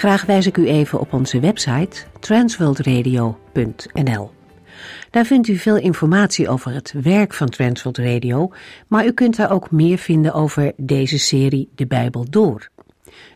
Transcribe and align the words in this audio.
Graag 0.00 0.24
wijs 0.24 0.46
ik 0.46 0.56
u 0.56 0.66
even 0.66 1.00
op 1.00 1.12
onze 1.12 1.40
website 1.40 2.02
transworldradio.nl. 2.20 4.30
Daar 5.10 5.24
vindt 5.24 5.48
u 5.48 5.56
veel 5.56 5.76
informatie 5.76 6.48
over 6.48 6.72
het 6.72 6.94
werk 7.02 7.34
van 7.34 7.48
Transworld 7.48 7.98
Radio, 7.98 8.52
maar 8.88 9.06
u 9.06 9.12
kunt 9.12 9.36
daar 9.36 9.50
ook 9.50 9.70
meer 9.70 9.98
vinden 9.98 10.32
over 10.32 10.72
deze 10.76 11.18
serie 11.18 11.70
De 11.74 11.86
Bijbel 11.86 12.30
Door. 12.30 12.68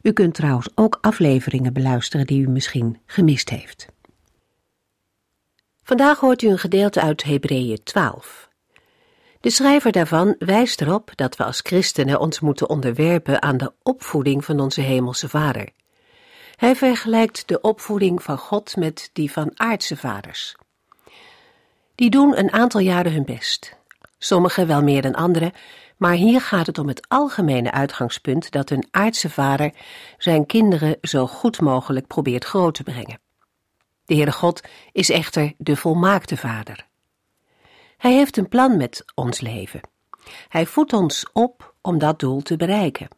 U 0.02 0.12
kunt 0.12 0.34
trouwens 0.34 0.68
ook 0.74 0.98
afleveringen 1.00 1.72
beluisteren 1.72 2.26
die 2.26 2.42
u 2.42 2.48
misschien 2.48 2.98
gemist 3.06 3.50
heeft. 3.50 3.86
Vandaag 5.82 6.20
hoort 6.20 6.42
u 6.42 6.48
een 6.48 6.58
gedeelte 6.58 7.00
uit 7.00 7.24
Hebreeën 7.24 7.82
12. 7.82 8.48
De 9.40 9.50
schrijver 9.50 9.92
daarvan 9.92 10.34
wijst 10.38 10.80
erop 10.80 11.10
dat 11.14 11.36
we 11.36 11.44
als 11.44 11.60
christenen 11.62 12.20
ons 12.20 12.40
moeten 12.40 12.68
onderwerpen 12.68 13.42
aan 13.42 13.56
de 13.56 13.72
opvoeding 13.82 14.44
van 14.44 14.60
onze 14.60 14.80
hemelse 14.80 15.28
Vader. 15.28 15.68
Hij 16.56 16.76
vergelijkt 16.76 17.48
de 17.48 17.60
opvoeding 17.60 18.22
van 18.22 18.38
God 18.38 18.76
met 18.76 19.10
die 19.12 19.32
van 19.32 19.50
aardse 19.54 19.96
vaders. 19.96 20.56
Die 21.94 22.10
doen 22.10 22.38
een 22.38 22.52
aantal 22.52 22.80
jaren 22.80 23.12
hun 23.12 23.24
best. 23.24 23.76
Sommigen 24.18 24.66
wel 24.66 24.82
meer 24.82 25.02
dan 25.02 25.14
anderen, 25.14 25.52
maar 25.96 26.12
hier 26.12 26.40
gaat 26.40 26.66
het 26.66 26.78
om 26.78 26.88
het 26.88 27.08
algemene 27.08 27.70
uitgangspunt 27.70 28.50
dat 28.50 28.70
een 28.70 28.88
aardse 28.90 29.30
vader 29.30 29.72
zijn 30.18 30.46
kinderen 30.46 30.96
zo 31.02 31.26
goed 31.26 31.60
mogelijk 31.60 32.06
probeert 32.06 32.44
groot 32.44 32.74
te 32.74 32.82
brengen. 32.82 33.20
De 34.04 34.14
Heere 34.14 34.32
God 34.32 34.60
is 34.92 35.10
echter 35.10 35.52
de 35.58 35.76
volmaakte 35.76 36.36
vader. 36.36 36.86
Hij 37.96 38.12
heeft 38.12 38.36
een 38.36 38.48
plan 38.48 38.76
met 38.76 39.04
ons 39.14 39.40
leven. 39.40 39.80
Hij 40.48 40.66
voedt 40.66 40.92
ons 40.92 41.26
op 41.32 41.74
om 41.80 41.98
dat 41.98 42.18
doel 42.18 42.42
te 42.42 42.56
bereiken. 42.56 43.08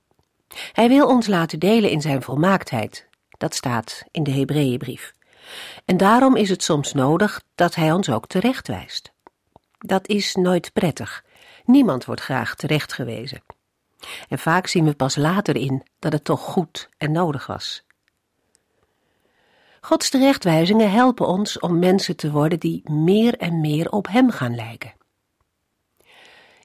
Hij 0.72 0.88
wil 0.88 1.06
ons 1.06 1.26
laten 1.26 1.58
delen 1.58 1.90
in 1.90 2.00
zijn 2.00 2.22
volmaaktheid, 2.22 3.08
dat 3.38 3.54
staat 3.54 4.04
in 4.10 4.22
de 4.22 4.30
Hebreeënbrief. 4.30 5.14
En 5.84 5.96
daarom 5.96 6.36
is 6.36 6.48
het 6.48 6.62
soms 6.62 6.92
nodig 6.92 7.42
dat 7.54 7.74
hij 7.74 7.92
ons 7.92 8.10
ook 8.10 8.26
terechtwijst. 8.26 9.12
Dat 9.78 10.08
is 10.08 10.34
nooit 10.34 10.72
prettig. 10.72 11.24
Niemand 11.64 12.04
wordt 12.04 12.20
graag 12.20 12.54
terechtgewezen. 12.54 13.42
En 14.28 14.38
vaak 14.38 14.66
zien 14.66 14.84
we 14.84 14.94
pas 14.94 15.16
later 15.16 15.56
in 15.56 15.82
dat 15.98 16.12
het 16.12 16.24
toch 16.24 16.40
goed 16.40 16.88
en 16.98 17.12
nodig 17.12 17.46
was. 17.46 17.84
Gods 19.80 20.10
terechtwijzingen 20.10 20.90
helpen 20.90 21.26
ons 21.26 21.58
om 21.58 21.78
mensen 21.78 22.16
te 22.16 22.30
worden 22.30 22.60
die 22.60 22.90
meer 22.90 23.36
en 23.36 23.60
meer 23.60 23.90
op 23.90 24.08
Hem 24.08 24.30
gaan 24.30 24.54
lijken. 24.54 24.94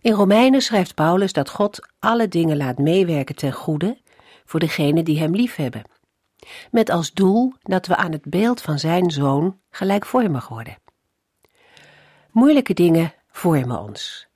In 0.02 0.14
Romeinen 0.14 0.62
schrijft 0.62 0.96
Paulus 0.96 1.34
dat 1.34 1.50
God 1.50 1.88
alle 2.00 2.28
dingen 2.28 2.58
laat 2.58 2.78
meewerken 2.78 3.36
ten 3.36 3.54
goede 3.54 3.98
voor 4.46 4.60
degenen 4.60 5.06
die 5.06 5.20
Hem 5.20 5.36
liefhebben 5.36 5.84
met 6.72 6.90
als 6.90 7.14
doel 7.14 7.54
dat 7.62 7.88
we 7.88 7.96
aan 7.96 8.12
het 8.12 8.26
beeld 8.26 8.62
van 8.62 8.80
zijn 8.80 9.12
zoon 9.12 9.60
gelijkvormig 9.70 10.48
worden. 10.48 10.78
Moeilijke 12.32 12.74
dingen 12.74 13.14
vormen 13.32 13.80
ons, 13.80 14.28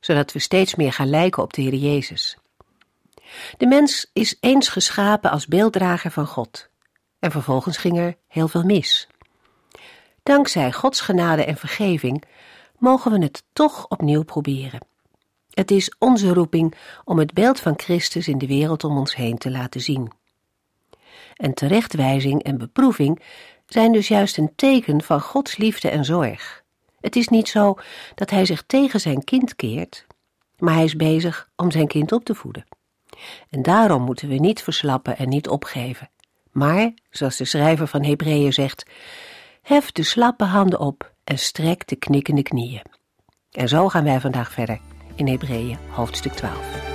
zodat 0.00 0.32
we 0.32 0.38
steeds 0.38 0.74
meer 0.74 0.92
gaan 0.92 1.10
lijken 1.10 1.42
op 1.42 1.52
de 1.52 1.62
Heer 1.62 1.74
Jezus. 1.74 2.38
De 3.56 3.66
mens 3.66 4.10
is 4.12 4.36
eens 4.40 4.68
geschapen 4.68 5.30
als 5.30 5.46
beelddrager 5.46 6.10
van 6.10 6.26
God, 6.26 6.68
en 7.18 7.30
vervolgens 7.30 7.76
ging 7.76 7.98
er 7.98 8.16
heel 8.26 8.48
veel 8.48 8.62
mis. 8.62 9.08
Dankzij 10.22 10.72
Gods 10.72 11.00
genade 11.00 11.44
en 11.44 11.56
vergeving 11.56 12.24
mogen 12.78 13.12
we 13.12 13.18
het 13.22 13.44
toch 13.52 13.88
opnieuw 13.88 14.22
proberen. 14.22 14.86
Het 15.50 15.70
is 15.70 15.94
onze 15.98 16.32
roeping 16.32 16.74
om 17.04 17.18
het 17.18 17.32
beeld 17.32 17.60
van 17.60 17.74
Christus 17.76 18.28
in 18.28 18.38
de 18.38 18.46
wereld 18.46 18.84
om 18.84 18.98
ons 18.98 19.16
heen 19.16 19.38
te 19.38 19.50
laten 19.50 19.80
zien 19.80 20.12
en 21.38 21.54
terechtwijzing 21.54 22.42
en 22.42 22.58
beproeving 22.58 23.22
zijn 23.66 23.92
dus 23.92 24.08
juist 24.08 24.38
een 24.38 24.52
teken 24.56 25.02
van 25.02 25.20
Gods 25.20 25.56
liefde 25.56 25.88
en 25.88 26.04
zorg. 26.04 26.62
Het 27.00 27.16
is 27.16 27.28
niet 27.28 27.48
zo 27.48 27.74
dat 28.14 28.30
hij 28.30 28.46
zich 28.46 28.62
tegen 28.66 29.00
zijn 29.00 29.24
kind 29.24 29.56
keert, 29.56 30.06
maar 30.58 30.74
hij 30.74 30.84
is 30.84 30.96
bezig 30.96 31.50
om 31.56 31.70
zijn 31.70 31.86
kind 31.86 32.12
op 32.12 32.24
te 32.24 32.34
voeden. 32.34 32.64
En 33.50 33.62
daarom 33.62 34.02
moeten 34.02 34.28
we 34.28 34.34
niet 34.34 34.62
verslappen 34.62 35.16
en 35.16 35.28
niet 35.28 35.48
opgeven. 35.48 36.10
Maar, 36.52 36.92
zoals 37.10 37.36
de 37.36 37.44
schrijver 37.44 37.86
van 37.86 38.04
Hebreeën 38.04 38.52
zegt, 38.52 38.90
hef 39.62 39.92
de 39.92 40.02
slappe 40.02 40.44
handen 40.44 40.80
op 40.80 41.12
en 41.24 41.38
strek 41.38 41.88
de 41.88 41.96
knikkende 41.96 42.42
knieën. 42.42 42.82
En 43.50 43.68
zo 43.68 43.88
gaan 43.88 44.04
wij 44.04 44.20
vandaag 44.20 44.52
verder 44.52 44.80
in 45.14 45.28
Hebreeën 45.28 45.78
hoofdstuk 45.90 46.32
12. 46.32 46.87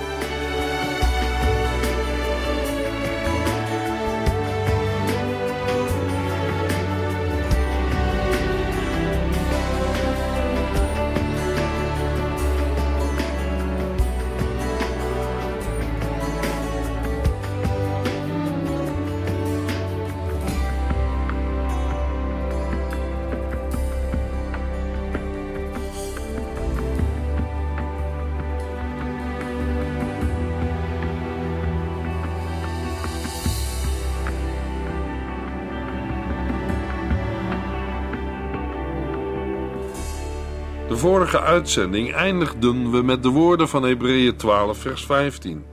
De 40.94 41.00
vorige 41.00 41.40
uitzending 41.40 42.12
eindigden 42.12 42.90
we 42.90 43.02
met 43.02 43.22
de 43.22 43.28
woorden 43.28 43.68
van 43.68 43.82
Hebreeën 43.82 44.36
12, 44.36 44.78
vers 44.78 45.06
15. 45.06 45.64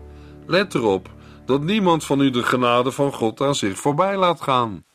Let 0.47 0.75
erop 0.75 1.09
dat 1.45 1.63
niemand 1.63 2.03
van 2.03 2.21
u 2.21 2.29
de 2.29 2.43
genade 2.43 2.91
van 2.91 3.13
God 3.13 3.41
aan 3.41 3.55
zich 3.55 3.77
voorbij 3.77 4.17
laat 4.17 4.41
gaan. 4.41 4.85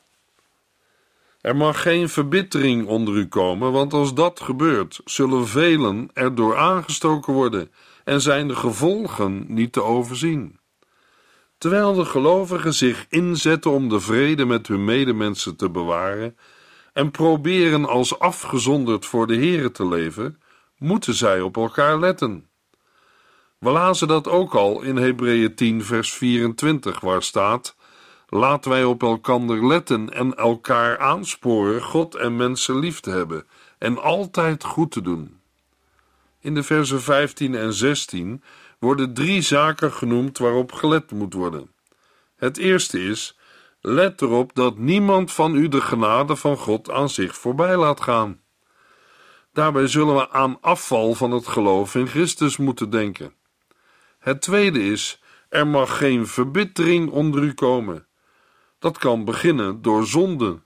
Er 1.41 1.57
mag 1.57 1.83
geen 1.83 2.09
verbittering 2.09 2.87
onder 2.87 3.15
u 3.15 3.27
komen, 3.27 3.73
want 3.73 3.93
als 3.93 4.15
dat 4.15 4.41
gebeurt, 4.41 5.01
zullen 5.05 5.47
velen 5.47 6.11
erdoor 6.13 6.57
aangestoken 6.57 7.33
worden 7.33 7.71
en 8.05 8.21
zijn 8.21 8.49
de 8.49 8.57
gevolgen 8.57 9.45
niet 9.49 9.73
te 9.73 9.83
overzien. 9.83 10.59
Terwijl 11.59 11.95
de 11.95 12.05
gelovigen 12.05 12.75
zich 12.75 13.07
inzetten 13.09 13.71
om 13.71 13.89
de 13.89 14.01
vrede 14.01 14.45
met 14.45 14.67
hun 14.67 14.85
medemensen 14.85 15.57
te 15.57 15.71
bewaren, 15.71 16.37
en 16.97 17.11
proberen 17.11 17.85
als 17.85 18.19
afgezonderd 18.19 19.07
voor 19.07 19.27
de 19.27 19.37
Here 19.37 19.71
te 19.71 19.87
leven, 19.87 20.41
moeten 20.79 21.15
zij 21.15 21.41
op 21.41 21.57
elkaar 21.57 21.99
letten. 21.99 22.49
We 23.59 23.71
lazen 23.71 24.09
dat 24.09 24.29
ook 24.29 24.55
al 24.55 24.83
in 24.83 24.97
Hebreeën 24.97 25.55
10, 25.55 25.85
vers 25.85 26.13
24, 26.13 27.01
waar 27.01 27.23
staat: 27.23 27.77
Laten 28.29 28.71
wij 28.71 28.85
op 28.85 29.03
elkander 29.03 29.67
letten 29.67 30.13
en 30.13 30.35
elkaar 30.35 30.99
aansporen 30.99 31.83
God 31.83 32.15
en 32.15 32.37
mensen 32.37 32.79
lief 32.79 33.01
te 33.01 33.11
hebben 33.11 33.47
en 33.79 34.03
altijd 34.03 34.65
goed 34.65 34.91
te 34.91 35.03
doen. 35.03 35.41
In 36.41 36.55
de 36.55 36.63
versen 36.63 37.03
15 37.03 37.55
en 37.55 37.73
16 37.73 38.43
worden 38.79 39.15
drie 39.15 39.43
zaken 39.43 39.93
genoemd 39.93 40.39
waarop 40.39 40.73
gelet 40.73 41.11
moet 41.11 41.35
worden. 41.35 41.71
Het 42.37 42.57
eerste 42.57 43.05
is 43.05 43.37
Let 43.89 44.23
erop 44.23 44.55
dat 44.55 44.79
niemand 44.79 45.33
van 45.33 45.55
u 45.55 45.69
de 45.69 45.81
genade 45.81 46.37
van 46.37 46.57
God 46.57 46.91
aan 46.91 47.09
zich 47.09 47.37
voorbij 47.37 47.77
laat 47.77 48.01
gaan. 48.01 48.41
Daarbij 49.53 49.87
zullen 49.87 50.15
we 50.15 50.31
aan 50.31 50.59
afval 50.61 51.15
van 51.15 51.31
het 51.31 51.47
geloof 51.47 51.95
in 51.95 52.07
Christus 52.07 52.57
moeten 52.57 52.91
denken. 52.91 53.35
Het 54.19 54.41
tweede 54.41 54.85
is: 54.85 55.23
er 55.49 55.67
mag 55.67 55.99
geen 55.99 56.27
verbittering 56.27 57.11
onder 57.11 57.43
u 57.43 57.55
komen. 57.55 58.07
Dat 58.79 58.99
kan 58.99 59.25
beginnen 59.25 59.83
door 59.83 60.07
zonde. 60.07 60.61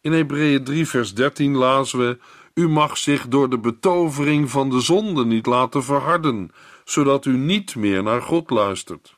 In 0.00 0.12
Hebreeën 0.12 0.64
3, 0.64 0.88
vers 0.88 1.14
13 1.14 1.54
lazen 1.56 1.98
we: 1.98 2.18
U 2.54 2.68
mag 2.68 2.98
zich 2.98 3.28
door 3.28 3.50
de 3.50 3.58
betovering 3.58 4.50
van 4.50 4.70
de 4.70 4.80
zonde 4.80 5.24
niet 5.24 5.46
laten 5.46 5.84
verharden, 5.84 6.50
zodat 6.84 7.24
u 7.24 7.36
niet 7.36 7.76
meer 7.76 8.02
naar 8.02 8.22
God 8.22 8.50
luistert. 8.50 9.16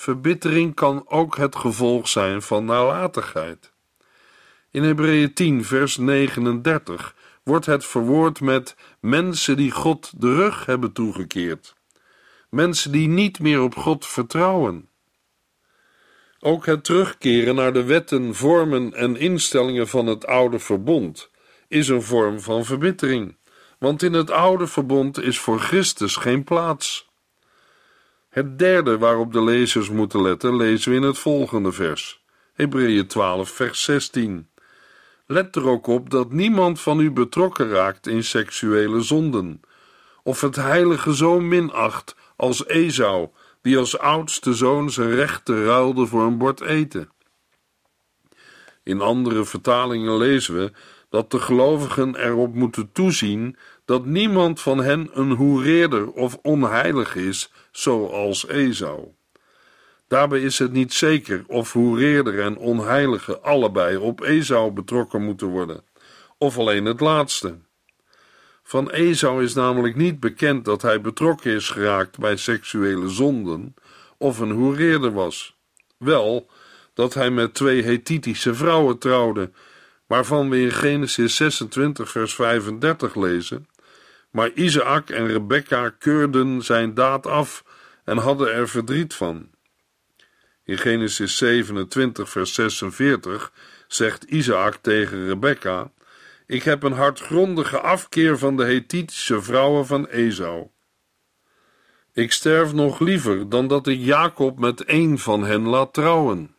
Verbittering 0.00 0.74
kan 0.74 1.04
ook 1.08 1.36
het 1.36 1.56
gevolg 1.56 2.08
zijn 2.08 2.42
van 2.42 2.64
nalatigheid. 2.64 3.72
In 4.70 4.82
Hebreeën 4.82 5.34
10, 5.34 5.64
vers 5.64 5.96
39 5.96 7.14
wordt 7.42 7.66
het 7.66 7.84
verwoord 7.84 8.40
met 8.40 8.76
mensen 9.00 9.56
die 9.56 9.70
God 9.70 10.20
de 10.20 10.34
rug 10.34 10.66
hebben 10.66 10.92
toegekeerd. 10.92 11.74
Mensen 12.50 12.92
die 12.92 13.08
niet 13.08 13.40
meer 13.40 13.62
op 13.62 13.76
God 13.76 14.06
vertrouwen. 14.06 14.88
Ook 16.38 16.66
het 16.66 16.84
terugkeren 16.84 17.54
naar 17.54 17.72
de 17.72 17.84
wetten, 17.84 18.34
vormen 18.34 18.94
en 18.94 19.16
instellingen 19.16 19.88
van 19.88 20.06
het 20.06 20.26
oude 20.26 20.58
verbond 20.58 21.30
is 21.68 21.88
een 21.88 22.02
vorm 22.02 22.40
van 22.40 22.64
verbittering, 22.64 23.36
want 23.78 24.02
in 24.02 24.12
het 24.12 24.30
oude 24.30 24.66
verbond 24.66 25.22
is 25.22 25.38
voor 25.38 25.60
Christus 25.60 26.16
geen 26.16 26.44
plaats. 26.44 27.09
Het 28.30 28.58
derde 28.58 28.98
waarop 28.98 29.32
de 29.32 29.42
lezers 29.42 29.88
moeten 29.88 30.22
letten, 30.22 30.56
lezen 30.56 30.90
we 30.90 30.96
in 30.96 31.02
het 31.02 31.18
volgende 31.18 31.72
vers. 31.72 32.24
Hebreeën 32.52 33.06
12, 33.06 33.50
vers 33.50 33.84
16. 33.84 34.48
Let 35.26 35.56
er 35.56 35.68
ook 35.68 35.86
op 35.86 36.10
dat 36.10 36.32
niemand 36.32 36.80
van 36.80 37.00
u 37.00 37.10
betrokken 37.10 37.68
raakt 37.68 38.06
in 38.06 38.24
seksuele 38.24 39.00
zonden, 39.00 39.60
of 40.22 40.40
het 40.40 40.56
heilige 40.56 41.16
zo 41.16 41.40
minacht 41.40 42.16
als 42.36 42.66
Esau, 42.66 43.28
die 43.62 43.78
als 43.78 43.98
oudste 43.98 44.54
zoon 44.54 44.90
zijn 44.90 45.14
rechten 45.14 45.64
ruilde 45.64 46.06
voor 46.06 46.22
een 46.22 46.38
bord 46.38 46.60
eten. 46.60 47.10
In 48.82 49.00
andere 49.00 49.44
vertalingen 49.44 50.16
lezen 50.16 50.54
we 50.54 50.72
dat 51.08 51.30
de 51.30 51.40
gelovigen 51.40 52.16
erop 52.16 52.54
moeten 52.54 52.92
toezien 52.92 53.56
dat 53.90 54.04
niemand 54.04 54.60
van 54.60 54.78
hen 54.78 55.10
een 55.12 55.30
hoereerder 55.30 56.10
of 56.10 56.38
onheilig 56.42 57.14
is, 57.16 57.52
zoals 57.70 58.48
Esau. 58.48 59.08
Daarbij 60.08 60.40
is 60.40 60.58
het 60.58 60.72
niet 60.72 60.92
zeker 60.92 61.44
of 61.46 61.72
hoereerder 61.72 62.40
en 62.40 62.56
onheilige 62.56 63.38
allebei 63.40 63.96
op 63.96 64.20
Esau 64.20 64.70
betrokken 64.72 65.22
moeten 65.22 65.46
worden, 65.46 65.82
of 66.38 66.58
alleen 66.58 66.84
het 66.84 67.00
laatste. 67.00 67.58
Van 68.62 68.90
Esau 68.90 69.42
is 69.42 69.54
namelijk 69.54 69.96
niet 69.96 70.20
bekend 70.20 70.64
dat 70.64 70.82
hij 70.82 71.00
betrokken 71.00 71.52
is 71.52 71.68
geraakt 71.68 72.18
bij 72.18 72.36
seksuele 72.36 73.08
zonden 73.08 73.74
of 74.18 74.38
een 74.38 74.50
hoereerder 74.50 75.12
was. 75.12 75.56
Wel 75.96 76.50
dat 76.94 77.14
hij 77.14 77.30
met 77.30 77.54
twee 77.54 77.82
Hethitische 77.82 78.54
vrouwen 78.54 78.98
trouwde, 78.98 79.50
waarvan 80.06 80.50
we 80.50 80.60
in 80.60 80.72
Genesis 80.72 81.36
26 81.36 82.10
vers 82.10 82.34
35 82.34 83.14
lezen 83.14 83.68
maar 84.30 84.50
Isaac 84.50 85.10
en 85.10 85.26
Rebekka 85.26 85.90
keurden 85.98 86.62
zijn 86.62 86.94
daad 86.94 87.26
af 87.26 87.64
en 88.04 88.16
hadden 88.16 88.52
er 88.52 88.68
verdriet 88.68 89.14
van. 89.14 89.50
In 90.64 90.78
Genesis 90.78 91.36
27, 91.36 92.30
vers 92.30 92.54
46 92.54 93.52
zegt 93.88 94.24
Isaac 94.24 94.74
tegen 94.74 95.26
Rebekka: 95.26 95.92
Ik 96.46 96.62
heb 96.62 96.82
een 96.82 96.92
hartgrondige 96.92 97.80
afkeer 97.80 98.38
van 98.38 98.56
de 98.56 98.64
Hethitische 98.64 99.42
vrouwen 99.42 99.86
van 99.86 100.06
Esau. 100.06 100.68
Ik 102.12 102.32
sterf 102.32 102.72
nog 102.72 102.98
liever 102.98 103.48
dan 103.48 103.66
dat 103.66 103.86
ik 103.86 103.98
Jacob 103.98 104.58
met 104.58 104.82
een 104.86 105.18
van 105.18 105.44
hen 105.44 105.62
laat 105.62 105.92
trouwen. 105.92 106.54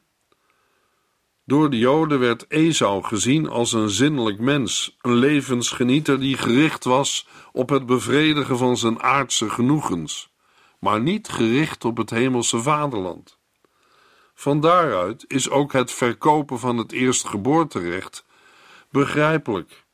Door 1.46 1.70
de 1.70 1.78
Joden 1.78 2.20
werd 2.20 2.46
Esau 2.50 3.04
gezien 3.04 3.50
als 3.50 3.74
een 3.74 3.90
zinnelijk 3.90 4.40
mens, 4.40 4.98
een 5.02 5.16
levensgenieter 5.16 6.20
die 6.20 6.38
gericht 6.38 6.84
was 6.84 7.28
op 7.52 7.70
het 7.70 7.86
bevredigen 7.86 8.58
van 8.58 8.78
zijn 8.78 9.02
aardse 9.02 9.50
genoegens, 9.50 10.34
maar 10.80 11.02
niet 11.02 11.30
gericht 11.30 11.86
op 11.86 11.98
het 11.98 12.10
hemelse 12.10 12.60
vaderland. 12.60 13.40
Van 14.34 14.60
daaruit 14.60 15.26
is 15.28 15.50
ook 15.50 15.74
het 15.74 15.92
verkopen 15.92 16.60
van 16.60 16.78
het 16.78 16.92
eerstgeboorterecht 16.92 18.26
begrijpelijk. 18.92 19.86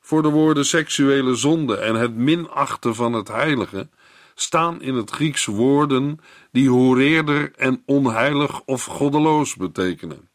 Voor 0.00 0.22
de 0.22 0.30
woorden 0.30 0.66
seksuele 0.66 1.34
zonde 1.34 1.76
en 1.76 1.94
het 1.94 2.14
minachten 2.14 2.94
van 2.94 3.12
het 3.12 3.28
heilige 3.28 3.88
staan 4.34 4.82
in 4.82 4.94
het 4.94 5.10
Grieks 5.10 5.44
woorden 5.44 6.18
die 6.52 6.68
hoereerder 6.68 7.52
en 7.56 7.82
onheilig 7.86 8.62
of 8.64 8.84
goddeloos 8.84 9.56
betekenen 9.56 10.30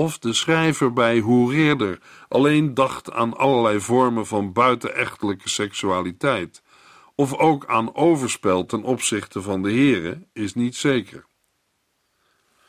of 0.00 0.18
de 0.18 0.32
schrijver 0.32 0.92
bij 0.92 1.18
hoereerder 1.18 1.98
alleen 2.28 2.74
dacht 2.74 3.12
aan 3.12 3.36
allerlei 3.36 3.80
vormen 3.80 4.26
van 4.26 4.52
buitenechtelijke 4.52 5.48
seksualiteit, 5.48 6.62
of 7.14 7.34
ook 7.34 7.66
aan 7.66 7.94
overspel 7.94 8.66
ten 8.66 8.82
opzichte 8.82 9.42
van 9.42 9.62
de 9.62 9.70
heren, 9.70 10.26
is 10.32 10.54
niet 10.54 10.76
zeker. 10.76 11.24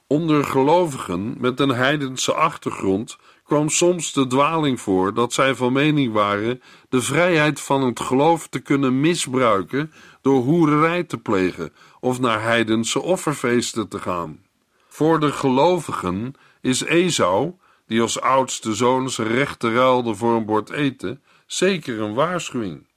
Onder 0.07 0.44
gelovigen 0.44 1.36
met 1.39 1.60
een 1.60 1.69
heidense 1.69 2.33
achtergrond 2.33 3.18
kwam 3.44 3.69
soms 3.69 4.13
de 4.13 4.27
dwaling 4.27 4.81
voor 4.81 5.13
dat 5.13 5.34
zij 5.34 5.56
van 5.56 5.74
mening 5.74 6.13
waren 6.13 6.62
de 6.89 7.01
vrijheid 7.01 7.62
van 7.62 7.84
het 7.84 8.00
geloof 8.00 8.48
te 8.48 8.60
kunnen 8.60 9.00
misbruiken 9.00 9.94
door 10.22 10.42
hoererij 10.42 11.04
te 11.04 11.18
plegen 11.18 11.74
of 12.00 12.19
naar 12.19 12.42
heidense 12.42 13.01
offerfeesten 13.01 13.88
te 13.88 14.00
gaan. 14.00 14.39
Voor 14.88 15.19
de 15.19 15.31
gelovigen 15.31 16.36
is 16.62 16.81
Esau, 16.81 17.54
die 17.88 18.02
als 18.02 18.22
oudste 18.22 18.75
zoon 18.75 19.10
zijn 19.10 19.28
rechten 19.28 19.74
ruilde 19.74 20.16
voor 20.16 20.36
een 20.36 20.46
bord 20.46 20.69
eten, 20.69 21.24
zeker 21.46 22.00
een 22.00 22.13
waarschuwing. 22.13 22.88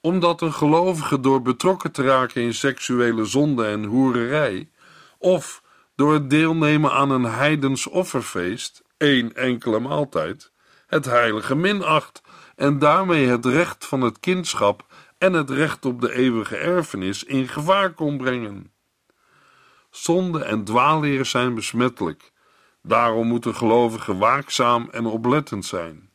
Omdat 0.00 0.40
een 0.40 0.52
gelovige 0.52 1.20
door 1.20 1.42
betrokken 1.42 1.92
te 1.92 2.02
raken 2.02 2.42
in 2.42 2.54
seksuele 2.54 3.24
zonde 3.24 3.66
en 3.66 3.84
hoererij, 3.84 4.70
of 5.18 5.62
door 5.96 6.12
het 6.12 6.30
deelnemen 6.30 6.92
aan 6.92 7.10
een 7.10 7.24
heidens 7.24 7.86
offerfeest, 7.86 8.82
één 8.96 9.34
enkele 9.34 9.80
maaltijd, 9.80 10.52
het 10.86 11.04
heilige 11.04 11.54
minacht 11.54 12.22
en 12.56 12.78
daarmee 12.78 13.26
het 13.26 13.46
recht 13.46 13.86
van 13.86 14.00
het 14.00 14.20
kindschap 14.20 14.86
en 15.18 15.32
het 15.32 15.50
recht 15.50 15.84
op 15.84 16.00
de 16.00 16.12
eeuwige 16.12 16.56
erfenis 16.56 17.24
in 17.24 17.48
gevaar 17.48 17.92
kon 17.92 18.16
brengen. 18.16 18.72
Zonde 19.90 20.44
en 20.44 20.64
dwaalleer 20.64 21.24
zijn 21.24 21.54
besmettelijk 21.54 22.32
Daarom 22.86 23.26
moeten 23.26 23.54
gelovigen 23.54 24.18
waakzaam 24.18 24.88
en 24.90 25.06
oplettend 25.06 25.64
zijn. 25.64 26.08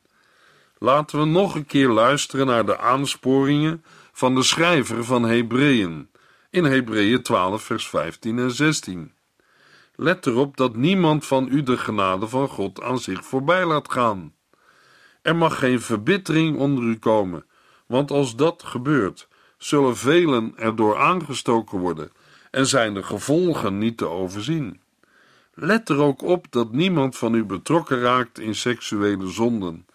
Laten 0.78 1.20
we 1.20 1.26
nog 1.26 1.56
een 1.56 1.66
keer 1.66 1.90
luisteren 1.90 2.48
naar 2.48 2.66
de 2.66 2.80
aansporingen 2.80 3.84
van 4.12 4.36
de 4.36 4.44
schrijver 4.44 5.06
van 5.06 5.24
Hebreeën 5.24 6.10
in 6.50 6.64
Hebreeën 6.64 7.22
12, 7.22 7.64
vers 7.64 7.88
15 7.88 8.40
en 8.40 8.52
16. 8.52 9.12
Let 9.96 10.26
erop 10.26 10.58
dat 10.58 10.76
niemand 10.76 11.26
van 11.26 11.48
u 11.52 11.64
de 11.64 11.78
genade 11.78 12.28
van 12.28 12.48
God 12.48 12.82
aan 12.82 13.00
zich 13.00 13.26
voorbij 13.26 13.66
laat 13.66 13.92
gaan. 13.92 14.34
Er 15.22 15.36
mag 15.36 15.60
geen 15.60 15.82
verbittering 15.82 16.58
onder 16.58 16.84
u 16.84 16.98
komen, 16.98 17.46
want 17.86 18.12
als 18.12 18.36
dat 18.36 18.64
gebeurt, 18.64 19.28
zullen 19.58 19.98
velen 19.98 20.54
erdoor 20.56 20.98
aangestoken 20.98 21.80
worden 21.80 22.12
en 22.52 22.68
zijn 22.68 22.94
de 22.94 23.04
gevolgen 23.04 23.78
niet 23.78 23.98
te 23.98 24.08
overzien. 24.08 24.82
Let 25.62 25.90
er 25.90 25.98
ook 25.98 26.22
op 26.22 26.52
dat 26.52 26.72
niemand 26.72 27.18
van 27.18 27.34
u 27.34 27.46
betrokken 27.46 28.00
raakt 28.00 28.40
in 28.40 28.56
seksuele 28.56 29.28
zonden, 29.28 29.86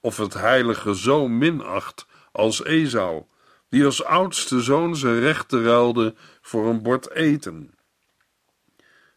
of 0.00 0.16
het 0.16 0.34
heilige 0.34 0.96
zo 0.96 1.28
minacht 1.28 2.06
als 2.32 2.64
Esau, 2.64 3.24
die 3.68 3.84
als 3.84 4.04
oudste 4.04 4.60
zoon 4.60 4.96
zijn 4.96 5.20
rechten 5.20 5.62
ruilde 5.62 6.14
voor 6.40 6.68
een 6.68 6.82
bord 6.82 7.10
eten. 7.10 7.74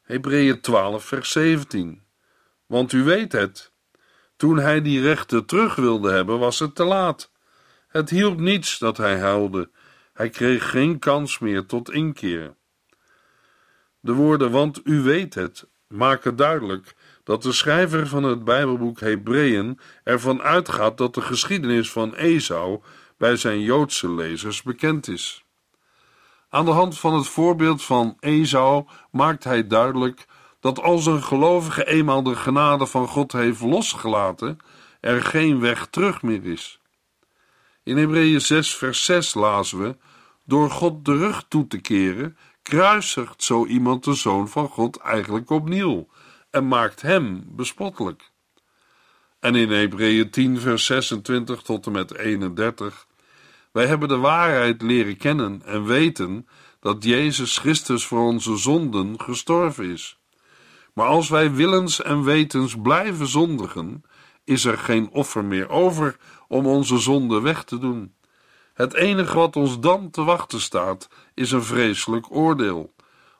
Hebreeën 0.01 0.61
12, 0.61 1.05
vers 1.05 1.31
17. 1.31 2.03
Want 2.65 2.91
u 2.91 3.03
weet 3.03 3.31
het, 3.31 3.71
toen 4.35 4.57
hij 4.57 4.81
die 4.81 5.01
rechten 5.01 5.45
terug 5.45 5.75
wilde 5.75 6.11
hebben, 6.11 6.39
was 6.39 6.59
het 6.59 6.75
te 6.75 6.83
laat. 6.83 7.31
Het 7.87 8.09
hielp 8.09 8.39
niets 8.39 8.77
dat 8.77 8.97
hij 8.97 9.19
huilde, 9.19 9.69
hij 10.13 10.29
kreeg 10.29 10.69
geen 10.69 10.99
kans 10.99 11.39
meer 11.39 11.65
tot 11.65 11.91
inkeer. 11.91 12.55
De 13.99 14.13
woorden, 14.13 14.51
want 14.51 14.81
u 14.83 15.01
weet 15.01 15.33
het, 15.33 15.71
maken 15.93 16.35
duidelijk 16.35 16.95
dat 17.23 17.43
de 17.43 17.51
schrijver 17.51 18.07
van 18.07 18.23
het 18.23 18.43
Bijbelboek 18.43 18.99
Hebreeën 18.99 19.79
ervan 20.03 20.41
uitgaat 20.41 20.97
dat 20.97 21.13
de 21.13 21.21
geschiedenis 21.21 21.91
van 21.91 22.13
Esau 22.13 22.81
bij 23.17 23.35
zijn 23.35 23.61
Joodse 23.61 24.11
lezers 24.11 24.61
bekend 24.61 25.07
is. 25.07 25.43
Aan 26.49 26.65
de 26.65 26.71
hand 26.71 26.99
van 26.99 27.13
het 27.13 27.27
voorbeeld 27.27 27.83
van 27.83 28.17
Esau 28.19 28.85
maakt 29.11 29.43
hij 29.43 29.67
duidelijk 29.67 30.25
dat 30.59 30.81
als 30.81 31.05
een 31.05 31.23
gelovige 31.23 31.85
eenmaal 31.85 32.23
de 32.23 32.35
genade 32.35 32.85
van 32.85 33.07
God 33.07 33.31
heeft 33.31 33.61
losgelaten, 33.61 34.57
er 34.99 35.23
geen 35.23 35.59
weg 35.59 35.85
terug 35.85 36.21
meer 36.21 36.45
is. 36.45 36.79
In 37.83 37.97
Hebreeën 37.97 38.41
6, 38.41 38.75
vers 38.75 39.05
6 39.05 39.33
lazen 39.33 39.79
we: 39.79 39.97
Door 40.45 40.69
God 40.69 41.05
de 41.05 41.17
rug 41.17 41.45
toe 41.47 41.67
te 41.67 41.81
keren, 41.81 42.37
kruisigt 42.63 43.43
zo 43.43 43.65
iemand 43.65 44.03
de 44.03 44.13
zoon 44.13 44.49
van 44.49 44.67
God 44.67 44.97
eigenlijk 44.97 45.49
opnieuw 45.49 46.07
en 46.49 46.67
maakt 46.67 47.01
hem 47.01 47.43
bespottelijk. 47.47 48.31
En 49.39 49.55
in 49.55 49.71
Hebreeën 49.71 50.29
10, 50.29 50.59
vers 50.59 50.85
26 50.85 51.61
tot 51.61 51.85
en 51.85 51.91
met 51.91 52.17
31. 52.17 53.07
Wij 53.71 53.87
hebben 53.87 54.07
de 54.07 54.17
waarheid 54.17 54.81
leren 54.81 55.17
kennen 55.17 55.61
en 55.65 55.85
weten 55.85 56.47
dat 56.79 57.03
Jezus 57.03 57.57
Christus 57.57 58.05
voor 58.05 58.21
onze 58.21 58.57
zonden 58.57 59.19
gestorven 59.19 59.85
is. 59.85 60.17
Maar 60.93 61.07
als 61.07 61.29
wij 61.29 61.51
willens 61.51 62.01
en 62.01 62.23
wetens 62.23 62.75
blijven 62.81 63.27
zondigen, 63.27 64.03
is 64.43 64.65
er 64.65 64.77
geen 64.77 65.09
offer 65.11 65.45
meer 65.45 65.69
over 65.69 66.17
om 66.47 66.65
onze 66.65 66.97
zonde 66.97 67.41
weg 67.41 67.63
te 67.63 67.77
doen. 67.77 68.13
Het 68.73 68.93
enige 68.93 69.35
wat 69.35 69.55
ons 69.55 69.79
dan 69.79 70.09
te 70.09 70.23
wachten 70.23 70.61
staat, 70.61 71.09
is 71.33 71.51
een 71.51 71.63
vreselijk 71.63 72.25
oordeel, 72.29 72.93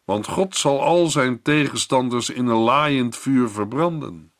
want 0.06 0.28
God 0.28 0.56
zal 0.56 0.82
al 0.82 1.08
zijn 1.08 1.42
tegenstanders 1.42 2.30
in 2.30 2.48
een 2.48 2.58
laaiend 2.58 3.18
vuur 3.18 3.50
verbranden. 3.50 4.32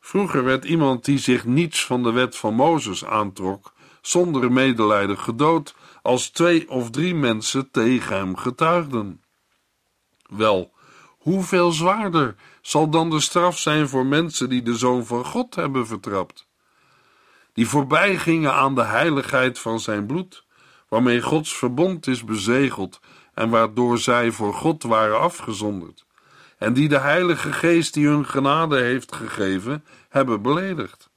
Vroeger 0.00 0.44
werd 0.44 0.64
iemand 0.64 1.04
die 1.04 1.18
zich 1.18 1.44
niets 1.44 1.86
van 1.86 2.02
de 2.02 2.12
wet 2.12 2.36
van 2.36 2.54
Mozes 2.54 3.04
aantrok, 3.04 3.72
zonder 4.00 4.52
medelijden 4.52 5.18
gedood, 5.18 5.74
als 6.02 6.28
twee 6.30 6.70
of 6.70 6.90
drie 6.90 7.14
mensen 7.14 7.70
tegen 7.70 8.16
hem 8.16 8.36
getuigden. 8.36 9.22
Wel, 10.28 10.72
hoeveel 11.18 11.72
zwaarder 11.72 12.34
zal 12.62 12.90
dan 12.90 13.10
de 13.10 13.20
straf 13.20 13.58
zijn 13.58 13.88
voor 13.88 14.06
mensen 14.06 14.48
die 14.48 14.62
de 14.62 14.76
Zoon 14.76 15.06
van 15.06 15.24
God 15.24 15.54
hebben 15.54 15.86
vertrapt? 15.86 16.46
Die 17.54 17.68
voorbij 17.68 18.18
gingen 18.18 18.52
aan 18.52 18.74
de 18.74 18.82
heiligheid 18.82 19.58
van 19.58 19.80
zijn 19.80 20.06
bloed, 20.06 20.44
waarmee 20.88 21.22
Gods 21.22 21.56
verbond 21.56 22.06
is 22.06 22.24
bezegeld 22.24 23.00
en 23.34 23.50
waardoor 23.50 23.98
zij 23.98 24.30
voor 24.30 24.54
God 24.54 24.82
waren 24.82 25.20
afgezonderd, 25.20 26.06
en 26.58 26.72
die 26.72 26.88
de 26.88 26.98
Heilige 26.98 27.52
Geest 27.52 27.94
die 27.94 28.06
hun 28.06 28.26
genade 28.26 28.80
heeft 28.80 29.14
gegeven, 29.14 29.84
hebben 30.08 30.42
beledigd. 30.42 31.10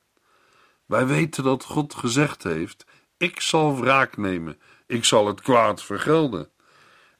Wij 0.86 1.08
weten 1.08 1.44
dat 1.44 1.64
God 1.64 1.94
gezegd 1.94 2.44
heeft: 2.44 2.86
Ik 3.18 3.42
zal 3.42 3.80
wraak 3.80 4.18
nemen, 4.18 4.60
ik 4.88 5.06
zal 5.06 5.28
het 5.28 5.42
kwaad 5.42 5.84
vergelden. 5.84 6.50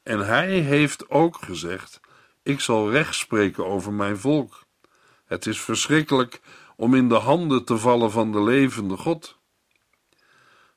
En 0.02 0.26
hij 0.26 0.48
heeft 0.48 1.10
ook 1.10 1.38
gezegd: 1.44 2.00
Ik 2.42 2.60
zal 2.60 2.90
recht 2.90 3.14
spreken 3.14 3.66
over 3.66 3.92
mijn 3.92 4.18
volk. 4.18 4.66
Het 5.26 5.46
is 5.46 5.60
verschrikkelijk 5.60 6.40
om 6.78 6.94
in 6.94 7.08
de 7.08 7.14
handen 7.14 7.64
te 7.64 7.78
vallen 7.78 8.10
van 8.10 8.32
de 8.32 8.42
levende 8.42 8.96
God. 8.96 9.38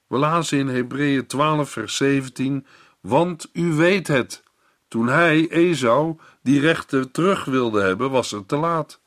We 0.08 0.18
lazen 0.18 0.58
in 0.58 0.68
Hebreeën 0.68 1.28
12, 1.28 1.70
vers 1.70 1.96
17: 1.96 2.66
Want 3.02 3.50
u 3.54 3.74
weet 3.74 4.08
het. 4.08 4.44
Toen 4.88 5.08
hij, 5.08 5.50
Esau, 5.50 6.18
die 6.42 6.60
rechten 6.60 7.12
terug 7.12 7.46
wilde 7.46 7.82
hebben, 7.82 8.12
was 8.12 8.32
het 8.32 8.48
te 8.48 8.56
laat. 8.56 9.02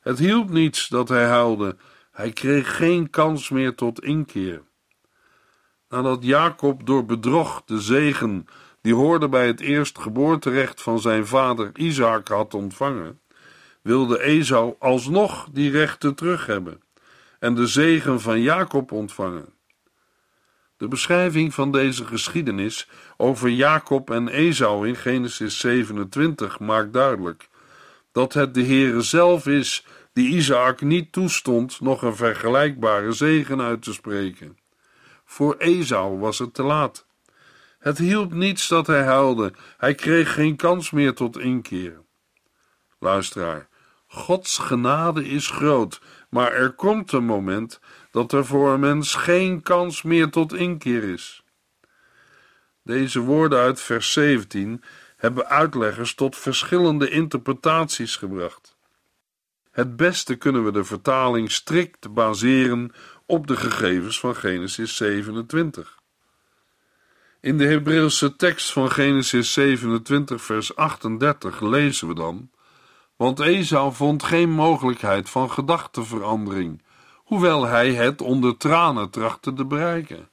Het 0.00 0.18
hielp 0.18 0.50
niets 0.50 0.88
dat 0.88 1.08
hij 1.08 1.24
huilde. 1.24 1.76
Hij 2.10 2.30
kreeg 2.32 2.76
geen 2.76 3.10
kans 3.10 3.48
meer 3.50 3.74
tot 3.74 4.02
inkeer. 4.02 4.62
Nadat 5.88 6.24
Jacob 6.24 6.86
door 6.86 7.04
bedrog 7.04 7.62
de 7.64 7.80
zegen 7.80 8.46
die 8.80 8.94
hoorde 8.94 9.28
bij 9.28 9.46
het 9.46 9.60
eerstgeboorterecht 9.60 10.82
van 10.82 11.00
zijn 11.00 11.26
vader 11.26 11.70
Isaac 11.74 12.28
had 12.28 12.54
ontvangen, 12.54 13.20
wilde 13.82 14.20
Esau 14.20 14.74
alsnog 14.78 15.48
die 15.52 15.70
rechten 15.70 16.14
terug 16.14 16.46
hebben 16.46 16.82
en 17.38 17.54
de 17.54 17.66
zegen 17.66 18.20
van 18.20 18.40
Jacob 18.40 18.92
ontvangen. 18.92 19.54
De 20.76 20.88
beschrijving 20.88 21.54
van 21.54 21.72
deze 21.72 22.04
geschiedenis 22.04 22.88
over 23.16 23.48
Jacob 23.48 24.10
en 24.10 24.28
Esau 24.28 24.88
in 24.88 24.96
Genesis 24.96 25.58
27 25.58 26.58
maakt 26.58 26.92
duidelijk 26.92 27.48
dat 28.12 28.32
het 28.32 28.54
de 28.54 28.64
Heere 28.64 29.00
zelf 29.00 29.46
is 29.46 29.86
die 30.12 30.28
Isaac 30.28 30.80
niet 30.80 31.12
toestond 31.12 31.80
nog 31.80 32.02
een 32.02 32.16
vergelijkbare 32.16 33.12
zegen 33.12 33.60
uit 33.60 33.82
te 33.82 33.92
spreken. 33.92 34.58
Voor 35.24 35.56
Esau 35.56 36.18
was 36.18 36.38
het 36.38 36.54
te 36.54 36.62
laat. 36.62 37.06
Het 37.78 37.98
hielp 37.98 38.32
niets 38.32 38.68
dat 38.68 38.86
hij 38.86 39.02
huilde, 39.02 39.52
hij 39.76 39.94
kreeg 39.94 40.34
geen 40.34 40.56
kans 40.56 40.90
meer 40.90 41.14
tot 41.14 41.38
inkeer. 41.38 42.02
Luisteraar, 42.98 43.68
Gods 44.14 44.58
genade 44.58 45.24
is 45.24 45.50
groot, 45.50 46.00
maar 46.28 46.52
er 46.52 46.72
komt 46.72 47.12
een 47.12 47.24
moment 47.24 47.80
dat 48.10 48.32
er 48.32 48.46
voor 48.46 48.72
een 48.72 48.80
mens 48.80 49.14
geen 49.14 49.62
kans 49.62 50.02
meer 50.02 50.30
tot 50.30 50.52
inkeer 50.52 51.02
is. 51.02 51.42
Deze 52.82 53.20
woorden 53.20 53.58
uit 53.58 53.80
vers 53.80 54.12
17 54.12 54.82
hebben 55.16 55.46
uitleggers 55.46 56.14
tot 56.14 56.36
verschillende 56.36 57.10
interpretaties 57.10 58.16
gebracht. 58.16 58.76
Het 59.70 59.96
beste 59.96 60.34
kunnen 60.34 60.64
we 60.64 60.72
de 60.72 60.84
vertaling 60.84 61.52
strikt 61.52 62.14
baseren 62.14 62.92
op 63.26 63.46
de 63.46 63.56
gegevens 63.56 64.20
van 64.20 64.36
Genesis 64.36 64.96
27. 64.96 65.98
In 67.40 67.58
de 67.58 67.66
Hebreeuwse 67.66 68.36
tekst 68.36 68.72
van 68.72 68.90
Genesis 68.90 69.52
27, 69.52 70.42
vers 70.42 70.76
38 70.76 71.60
lezen 71.60 72.08
we 72.08 72.14
dan: 72.14 72.50
Want 73.22 73.40
Esau 73.40 73.92
vond 73.92 74.22
geen 74.22 74.50
mogelijkheid 74.50 75.30
van 75.30 75.50
gedachteverandering, 75.50 76.82
hoewel 77.14 77.64
hij 77.66 77.94
het 77.94 78.20
onder 78.20 78.56
tranen 78.56 79.10
trachtte 79.10 79.52
te 79.52 79.64
bereiken. 79.64 80.28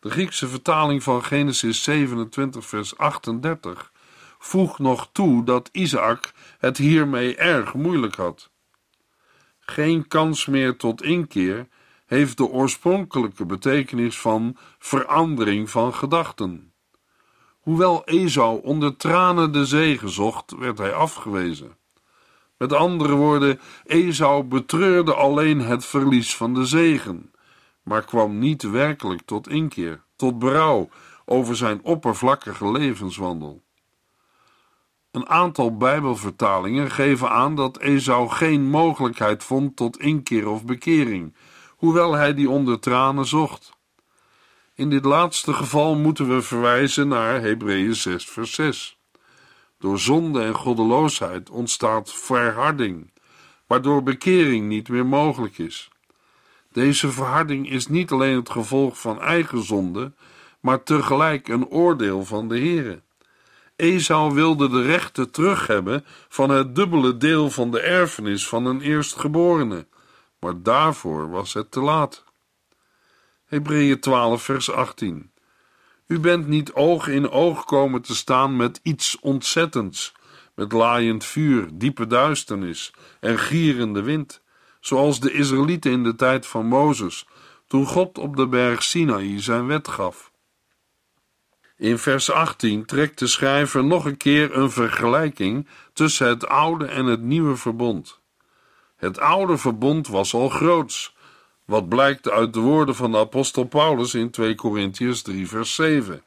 De 0.00 0.10
Griekse 0.10 0.48
vertaling 0.48 1.02
van 1.02 1.24
Genesis 1.24 1.82
27, 1.82 2.66
vers 2.66 2.96
38 2.96 3.92
voegt 4.38 4.78
nog 4.78 5.08
toe 5.12 5.44
dat 5.44 5.68
Isaac 5.72 6.32
het 6.58 6.76
hiermee 6.76 7.36
erg 7.36 7.74
moeilijk 7.74 8.14
had. 8.14 8.50
Geen 9.60 10.08
kans 10.08 10.46
meer 10.46 10.76
tot 10.76 11.02
inkeer 11.02 11.68
heeft 12.06 12.36
de 12.36 12.46
oorspronkelijke 12.46 13.46
betekenis 13.46 14.18
van 14.18 14.56
verandering 14.78 15.70
van 15.70 15.94
gedachten. 15.94 16.73
Hoewel 17.64 18.04
Esau 18.04 18.60
onder 18.62 18.96
tranen 18.96 19.52
de 19.52 19.66
zegen 19.66 20.10
zocht, 20.10 20.54
werd 20.58 20.78
hij 20.78 20.92
afgewezen. 20.92 21.76
Met 22.56 22.72
andere 22.72 23.14
woorden, 23.14 23.60
Esau 23.84 24.42
betreurde 24.42 25.14
alleen 25.14 25.60
het 25.60 25.84
verlies 25.84 26.36
van 26.36 26.54
de 26.54 26.64
zegen, 26.64 27.32
maar 27.82 28.04
kwam 28.04 28.38
niet 28.38 28.62
werkelijk 28.62 29.22
tot 29.24 29.48
inkeer, 29.48 30.02
tot 30.16 30.38
berouw 30.38 30.88
over 31.24 31.56
zijn 31.56 31.80
oppervlakkige 31.82 32.70
levenswandel. 32.70 33.62
Een 35.10 35.28
aantal 35.28 35.76
Bijbelvertalingen 35.76 36.90
geven 36.90 37.30
aan 37.30 37.56
dat 37.56 37.78
Esau 37.78 38.28
geen 38.28 38.70
mogelijkheid 38.70 39.44
vond 39.44 39.76
tot 39.76 39.98
inkeer 39.98 40.48
of 40.48 40.64
bekering, 40.64 41.34
hoewel 41.76 42.12
hij 42.12 42.34
die 42.34 42.50
onder 42.50 42.80
tranen 42.80 43.26
zocht. 43.26 43.72
In 44.76 44.90
dit 44.90 45.04
laatste 45.04 45.52
geval 45.52 45.96
moeten 45.96 46.28
we 46.28 46.42
verwijzen 46.42 47.08
naar 47.08 47.40
Hebreeën 47.40 47.94
6, 47.94 48.24
vers 48.24 48.52
6. 48.54 48.98
Door 49.78 49.98
zonde 49.98 50.42
en 50.42 50.54
goddeloosheid 50.54 51.50
ontstaat 51.50 52.12
verharding, 52.12 53.12
waardoor 53.66 54.02
bekering 54.02 54.68
niet 54.68 54.88
meer 54.88 55.06
mogelijk 55.06 55.58
is. 55.58 55.88
Deze 56.72 57.10
verharding 57.10 57.70
is 57.70 57.86
niet 57.86 58.10
alleen 58.10 58.36
het 58.36 58.50
gevolg 58.50 59.00
van 59.00 59.20
eigen 59.20 59.62
zonde, 59.62 60.12
maar 60.60 60.82
tegelijk 60.82 61.48
een 61.48 61.66
oordeel 61.66 62.24
van 62.24 62.48
de 62.48 62.58
Heere. 62.58 63.02
Esau 63.76 64.34
wilde 64.34 64.68
de 64.68 64.82
rechten 64.82 65.30
terug 65.30 65.66
hebben 65.66 66.04
van 66.28 66.50
het 66.50 66.74
dubbele 66.74 67.16
deel 67.16 67.50
van 67.50 67.70
de 67.70 67.80
erfenis 67.80 68.48
van 68.48 68.66
een 68.66 68.80
eerstgeborene, 68.80 69.86
maar 70.38 70.62
daarvoor 70.62 71.30
was 71.30 71.52
het 71.52 71.70
te 71.70 71.80
laat. 71.80 72.24
Hebreeën 73.54 74.00
12, 74.00 74.42
vers 74.42 74.70
18. 74.70 75.30
U 76.06 76.20
bent 76.20 76.46
niet 76.46 76.72
oog 76.72 77.08
in 77.08 77.30
oog 77.30 77.64
komen 77.64 78.02
te 78.02 78.14
staan 78.14 78.56
met 78.56 78.80
iets 78.82 79.18
ontzettends, 79.20 80.14
met 80.54 80.72
laaiend 80.72 81.24
vuur, 81.24 81.68
diepe 81.72 82.06
duisternis 82.06 82.92
en 83.20 83.38
gierende 83.38 84.02
wind, 84.02 84.42
zoals 84.80 85.20
de 85.20 85.32
Israëlieten 85.32 85.90
in 85.90 86.02
de 86.02 86.14
tijd 86.14 86.46
van 86.46 86.66
Mozes, 86.66 87.26
toen 87.66 87.86
God 87.86 88.18
op 88.18 88.36
de 88.36 88.48
berg 88.48 88.82
Sinaï 88.82 89.40
zijn 89.40 89.66
wet 89.66 89.88
gaf. 89.88 90.32
In 91.76 91.98
vers 91.98 92.30
18 92.30 92.84
trekt 92.84 93.18
de 93.18 93.26
schrijver 93.26 93.84
nog 93.84 94.04
een 94.04 94.16
keer 94.16 94.56
een 94.56 94.70
vergelijking 94.70 95.68
tussen 95.92 96.28
het 96.28 96.46
oude 96.46 96.86
en 96.86 97.06
het 97.06 97.22
nieuwe 97.22 97.56
verbond. 97.56 98.20
Het 98.96 99.18
oude 99.18 99.56
verbond 99.56 100.08
was 100.08 100.34
al 100.34 100.48
groots, 100.48 101.13
wat 101.64 101.88
blijkt 101.88 102.30
uit 102.30 102.52
de 102.52 102.60
woorden 102.60 102.94
van 102.94 103.12
de 103.12 103.18
apostel 103.18 103.64
Paulus 103.64 104.14
in 104.14 104.30
2 104.30 104.54
Korintiërs 104.54 105.22
3 105.22 105.48
vers 105.48 105.74
7. 105.74 106.22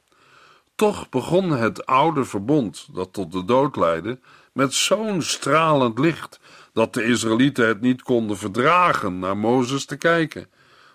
Toch 0.75 1.09
begon 1.09 1.51
het 1.51 1.85
oude 1.85 2.25
verbond, 2.25 2.87
dat 2.91 3.13
tot 3.13 3.31
de 3.31 3.45
dood 3.45 3.75
leidde, 3.75 4.19
met 4.51 4.73
zo'n 4.73 5.21
stralend 5.21 5.99
licht 5.99 6.39
dat 6.73 6.93
de 6.93 7.03
Israëlieten 7.03 7.67
het 7.67 7.81
niet 7.81 8.01
konden 8.01 8.37
verdragen 8.37 9.19
naar 9.19 9.37
Mozes 9.37 9.85
te 9.85 9.97
kijken. 9.97 10.49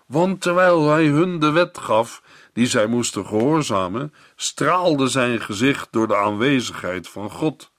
Want 0.05 0.41
terwijl 0.41 0.89
hij 0.89 1.05
hun 1.05 1.39
de 1.39 1.51
wet 1.51 1.77
gaf 1.77 2.21
die 2.53 2.65
zij 2.65 2.87
moesten 2.87 3.25
gehoorzamen, 3.25 4.13
straalde 4.35 5.07
zijn 5.07 5.41
gezicht 5.41 5.87
door 5.91 6.07
de 6.07 6.17
aanwezigheid 6.17 7.09
van 7.09 7.29
God, 7.29 7.71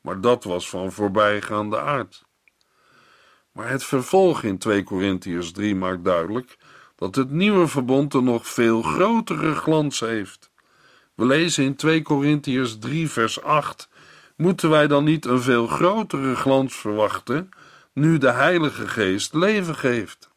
maar 0.00 0.20
dat 0.20 0.44
was 0.44 0.68
van 0.68 0.92
voorbijgaande 0.92 1.80
aard. 1.80 2.24
Maar 3.52 3.68
het 3.68 3.84
vervolg 3.84 4.42
in 4.42 4.58
2 4.58 4.82
Korintiërs 4.82 5.52
3 5.52 5.74
maakt 5.74 6.04
duidelijk 6.04 6.56
dat 6.96 7.14
het 7.14 7.30
nieuwe 7.30 7.66
verbond 7.66 8.14
een 8.14 8.24
nog 8.24 8.46
veel 8.46 8.82
grotere 8.82 9.54
glans 9.54 10.00
heeft. 10.00 10.50
We 11.14 11.26
lezen 11.26 11.64
in 11.64 11.76
2 11.76 12.02
Korintiërs 12.02 12.78
3 12.78 13.10
vers 13.10 13.42
8 13.42 13.88
Moeten 14.36 14.70
wij 14.70 14.86
dan 14.86 15.04
niet 15.04 15.24
een 15.24 15.42
veel 15.42 15.66
grotere 15.66 16.36
glans 16.36 16.76
verwachten, 16.76 17.48
nu 17.92 18.18
de 18.18 18.30
Heilige 18.30 18.88
Geest 18.88 19.34
leven 19.34 19.74
geeft? 19.74 20.30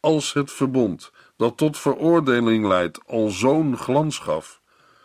Als 0.00 0.32
het 0.32 0.52
verbond 0.52 1.12
dat 1.36 1.56
tot 1.56 1.78
veroordeling 1.78 2.66
leidt 2.66 3.00
al 3.06 3.28
zo'n 3.28 3.76
glans 3.76 4.18
gaf, 4.18 4.60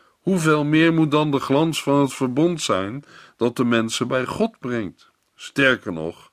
hoeveel 0.10 0.64
meer 0.64 0.94
moet 0.94 1.12
dan 1.12 1.32
de 1.32 1.40
glans 1.40 1.84
van 1.84 2.00
het 2.00 2.14
verbond 2.14 2.62
zijn 2.62 3.04
dat 3.38 3.56
de 3.56 3.66
mensen 3.66 4.08
bij 4.08 4.26
God 4.26 4.60
brengt? 4.60 5.12
Sterker 5.36 5.94
nog, 5.94 6.32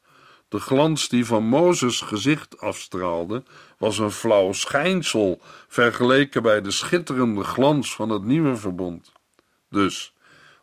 de 0.52 0.60
glans 0.60 1.08
die 1.08 1.26
van 1.26 1.44
Mozes 1.44 2.00
gezicht 2.00 2.60
afstraalde, 2.60 3.42
was 3.78 3.98
een 3.98 4.10
flauw 4.10 4.52
schijnsel 4.52 5.40
vergeleken 5.68 6.42
bij 6.42 6.60
de 6.60 6.70
schitterende 6.70 7.44
glans 7.44 7.94
van 7.94 8.10
het 8.10 8.24
nieuwe 8.24 8.56
verbond. 8.56 9.12
Dus, 9.70 10.14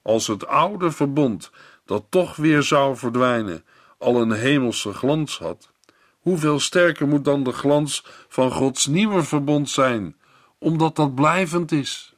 als 0.01 0.27
het 0.27 0.47
oude 0.47 0.91
verbond, 0.91 1.51
dat 1.85 2.05
toch 2.09 2.35
weer 2.35 2.63
zou 2.63 2.97
verdwijnen, 2.97 3.63
al 3.97 4.21
een 4.21 4.31
hemelse 4.31 4.93
glans 4.93 5.37
had, 5.37 5.71
hoeveel 6.19 6.59
sterker 6.59 7.07
moet 7.07 7.25
dan 7.25 7.43
de 7.43 7.53
glans 7.53 8.05
van 8.27 8.51
Gods 8.51 8.85
nieuwe 8.85 9.23
verbond 9.23 9.69
zijn, 9.69 10.15
omdat 10.57 10.95
dat 10.95 11.15
blijvend 11.15 11.71
is? 11.71 12.13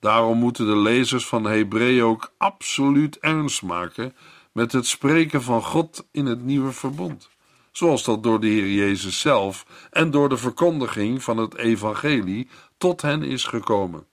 Daarom 0.00 0.38
moeten 0.38 0.66
de 0.66 0.76
lezers 0.76 1.26
van 1.26 1.44
Hebreeën 1.44 2.04
ook 2.04 2.32
absoluut 2.38 3.18
ernst 3.18 3.62
maken 3.62 4.14
met 4.56 4.72
het 4.72 4.86
spreken 4.86 5.42
van 5.42 5.62
God 5.62 6.06
in 6.10 6.26
het 6.26 6.44
nieuwe 6.44 6.72
verbond, 6.72 7.28
zoals 7.72 8.04
dat 8.04 8.22
door 8.22 8.40
de 8.40 8.46
Heer 8.46 8.70
Jezus 8.70 9.20
zelf 9.20 9.66
en 9.90 10.10
door 10.10 10.28
de 10.28 10.36
verkondiging 10.36 11.22
van 11.22 11.36
het 11.36 11.56
evangelie 11.56 12.48
tot 12.78 13.02
hen 13.02 13.22
is 13.22 13.44
gekomen. 13.44 14.06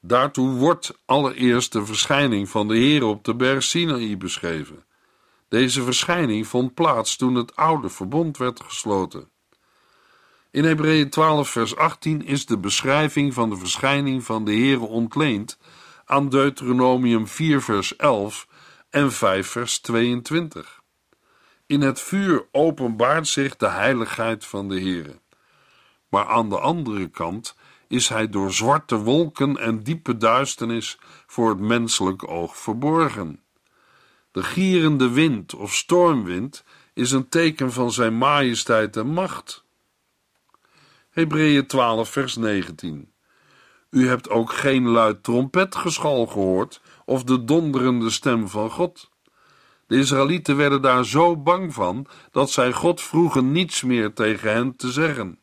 Daartoe 0.00 0.50
wordt 0.50 0.98
allereerst 1.04 1.72
de 1.72 1.86
verschijning 1.86 2.48
van 2.48 2.68
de 2.68 2.76
Heer 2.76 3.04
op 3.04 3.24
de 3.24 3.34
berg 3.34 3.62
Sinaï 3.62 4.16
beschreven. 4.16 4.84
Deze 5.48 5.82
verschijning 5.82 6.46
vond 6.46 6.74
plaats 6.74 7.16
toen 7.16 7.34
het 7.34 7.56
oude 7.56 7.88
verbond 7.88 8.36
werd 8.36 8.60
gesloten. 8.62 9.30
In 10.50 10.64
Hebreeën 10.64 11.10
12 11.10 11.48
vers 11.48 11.76
18 11.76 12.26
is 12.26 12.46
de 12.46 12.58
beschrijving 12.58 13.34
van 13.34 13.50
de 13.50 13.56
verschijning 13.56 14.24
van 14.24 14.44
de 14.44 14.52
Heer 14.52 14.80
ontleend 14.80 15.58
aan 16.04 16.28
Deuteronomium 16.28 17.26
4 17.26 17.62
vers 17.62 17.96
11 17.96 18.48
en 18.90 19.12
5 19.12 19.46
vers 19.46 19.78
22. 19.78 20.82
In 21.66 21.80
het 21.80 22.00
vuur 22.00 22.46
openbaart 22.50 23.28
zich 23.28 23.56
de 23.56 23.68
heiligheid 23.68 24.46
van 24.46 24.68
de 24.68 24.80
Heer. 24.80 25.18
Maar 26.08 26.26
aan 26.26 26.48
de 26.48 26.58
andere 26.58 27.08
kant 27.08 27.56
is 27.88 28.08
hij 28.08 28.28
door 28.28 28.52
zwarte 28.52 28.96
wolken 28.96 29.56
en 29.56 29.82
diepe 29.82 30.16
duisternis 30.16 30.98
voor 31.26 31.48
het 31.48 31.58
menselijk 31.58 32.28
oog 32.28 32.56
verborgen. 32.56 33.42
De 34.32 34.42
gierende 34.42 35.10
wind 35.10 35.54
of 35.54 35.74
stormwind 35.74 36.64
is 36.94 37.10
een 37.10 37.28
teken 37.28 37.72
van 37.72 37.92
zijn 37.92 38.18
majesteit 38.18 38.96
en 38.96 39.06
macht. 39.06 39.64
Hebreeën 41.10 41.66
12, 41.66 42.10
vers 42.10 42.36
19. 42.36 43.12
U 43.90 44.08
hebt 44.08 44.30
ook 44.30 44.52
geen 44.52 44.88
luid 44.88 45.22
trompetgeschal 45.22 46.26
gehoord 46.26 46.80
of 47.04 47.24
de 47.24 47.44
donderende 47.44 48.10
stem 48.10 48.48
van 48.48 48.70
God. 48.70 49.10
De 49.86 49.96
Israëlieten 49.96 50.56
werden 50.56 50.82
daar 50.82 51.04
zo 51.04 51.36
bang 51.36 51.74
van 51.74 52.06
dat 52.30 52.50
zij 52.50 52.72
God 52.72 53.00
vroegen 53.00 53.52
niets 53.52 53.82
meer 53.82 54.12
tegen 54.12 54.52
hen 54.52 54.76
te 54.76 54.90
zeggen. 54.90 55.38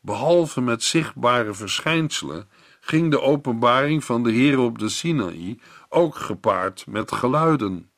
Behalve 0.00 0.60
met 0.60 0.82
zichtbare 0.82 1.54
verschijnselen 1.54 2.48
ging 2.80 3.10
de 3.10 3.20
openbaring 3.20 4.04
van 4.04 4.22
de 4.22 4.30
Heer 4.30 4.58
op 4.58 4.78
de 4.78 4.88
Sinaï 4.88 5.58
ook 5.88 6.16
gepaard 6.16 6.86
met 6.86 7.12
geluiden. 7.12 7.90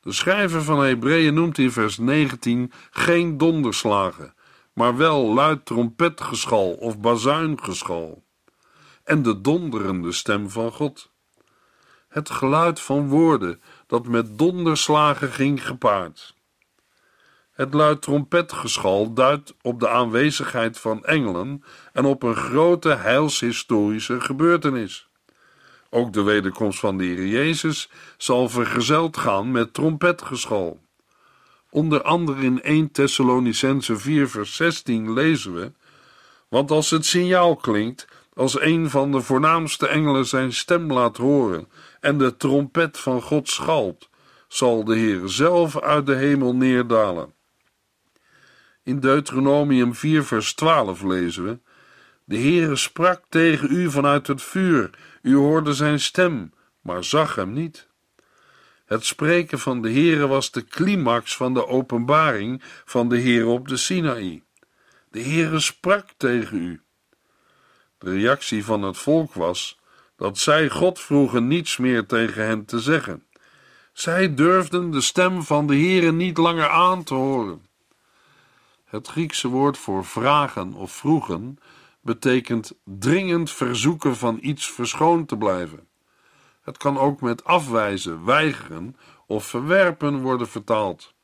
De 0.00 0.12
schrijver 0.12 0.62
van 0.62 0.84
Hebreeën 0.84 1.34
noemt 1.34 1.58
in 1.58 1.72
vers 1.72 1.98
19 1.98 2.72
geen 2.90 3.38
donderslagen, 3.38 4.33
maar 4.74 4.96
wel 4.96 5.34
luid 5.34 5.66
trompetgeschal 5.66 6.72
of 6.72 6.98
bazuingeschal 7.00 8.22
en 9.04 9.22
de 9.22 9.40
donderende 9.40 10.12
stem 10.12 10.50
van 10.50 10.72
God. 10.72 11.12
Het 12.08 12.30
geluid 12.30 12.80
van 12.80 13.08
woorden 13.08 13.60
dat 13.86 14.06
met 14.06 14.38
donderslagen 14.38 15.32
ging 15.32 15.66
gepaard. 15.66 16.34
Het 17.52 17.74
luid 17.74 18.02
trompetgeschal 18.02 19.12
duidt 19.12 19.54
op 19.62 19.80
de 19.80 19.88
aanwezigheid 19.88 20.78
van 20.78 21.04
engelen 21.04 21.64
en 21.92 22.04
op 22.04 22.22
een 22.22 22.36
grote 22.36 22.88
heilshistorische 22.88 24.20
gebeurtenis. 24.20 25.08
Ook 25.90 26.12
de 26.12 26.22
wederkomst 26.22 26.78
van 26.78 26.98
de 26.98 27.04
Heer 27.04 27.26
Jezus 27.26 27.90
zal 28.16 28.48
vergezeld 28.48 29.16
gaan 29.16 29.50
met 29.50 29.74
trompetgeschal. 29.74 30.83
Onder 31.74 32.02
andere 32.02 32.42
in 32.42 32.62
1 32.62 32.90
Thessalonicense 32.90 33.96
4 33.96 34.28
vers 34.28 34.56
16 34.56 35.12
lezen 35.12 35.54
we: 35.54 35.72
Want 36.48 36.70
als 36.70 36.90
het 36.90 37.06
signaal 37.06 37.56
klinkt, 37.56 38.06
als 38.34 38.60
een 38.60 38.90
van 38.90 39.12
de 39.12 39.20
voornaamste 39.20 39.88
engelen 39.88 40.26
zijn 40.26 40.52
stem 40.52 40.92
laat 40.92 41.16
horen 41.16 41.68
en 42.00 42.18
de 42.18 42.36
trompet 42.36 42.98
van 42.98 43.22
God 43.22 43.48
schalt, 43.48 44.08
zal 44.48 44.84
de 44.84 44.96
Heer 44.96 45.28
zelf 45.28 45.80
uit 45.80 46.06
de 46.06 46.14
hemel 46.14 46.54
neerdalen. 46.54 47.34
In 48.82 49.00
Deuteronomium 49.00 49.94
4 49.94 50.24
vers 50.24 50.54
12 50.54 51.02
lezen 51.02 51.44
we: 51.44 51.58
De 52.24 52.38
Heere 52.38 52.76
sprak 52.76 53.22
tegen 53.28 53.72
u 53.72 53.90
vanuit 53.90 54.26
het 54.26 54.42
vuur, 54.42 54.90
u 55.22 55.34
hoorde 55.36 55.72
zijn 55.72 56.00
stem, 56.00 56.52
maar 56.80 57.04
zag 57.04 57.34
hem 57.34 57.52
niet. 57.52 57.88
Het 58.84 59.04
spreken 59.04 59.58
van 59.58 59.82
de 59.82 59.90
Heere 59.90 60.26
was 60.26 60.50
de 60.50 60.64
climax 60.64 61.36
van 61.36 61.54
de 61.54 61.66
openbaring 61.66 62.62
van 62.84 63.08
de 63.08 63.20
Heere 63.20 63.46
op 63.46 63.68
de 63.68 63.76
Sinaï. 63.76 64.42
De 65.10 65.22
Heere 65.22 65.60
sprak 65.60 66.08
tegen 66.16 66.58
u. 66.58 66.80
De 67.98 68.10
reactie 68.10 68.64
van 68.64 68.82
het 68.82 68.96
volk 68.96 69.34
was 69.34 69.78
dat 70.16 70.38
zij 70.38 70.70
God 70.70 71.00
vroegen 71.00 71.46
niets 71.46 71.76
meer 71.76 72.06
tegen 72.06 72.46
hen 72.46 72.64
te 72.64 72.80
zeggen. 72.80 73.24
Zij 73.92 74.34
durfden 74.34 74.90
de 74.90 75.00
stem 75.00 75.42
van 75.42 75.66
de 75.66 75.74
Heere 75.74 76.12
niet 76.12 76.36
langer 76.36 76.68
aan 76.68 77.02
te 77.02 77.14
horen. 77.14 77.66
Het 78.84 79.08
Griekse 79.08 79.48
woord 79.48 79.78
voor 79.78 80.04
vragen 80.04 80.72
of 80.72 80.92
vroegen 80.92 81.58
betekent 82.00 82.72
dringend 82.84 83.50
verzoeken 83.50 84.16
van 84.16 84.38
iets 84.40 84.70
verschoond 84.70 85.28
te 85.28 85.36
blijven. 85.36 85.88
Het 86.64 86.76
kan 86.76 86.98
ook 86.98 87.20
met 87.20 87.44
afwijzen, 87.44 88.24
weigeren 88.24 88.96
of 89.26 89.46
verwerpen 89.46 90.22
worden 90.22 90.48
vertaald. 90.48 91.14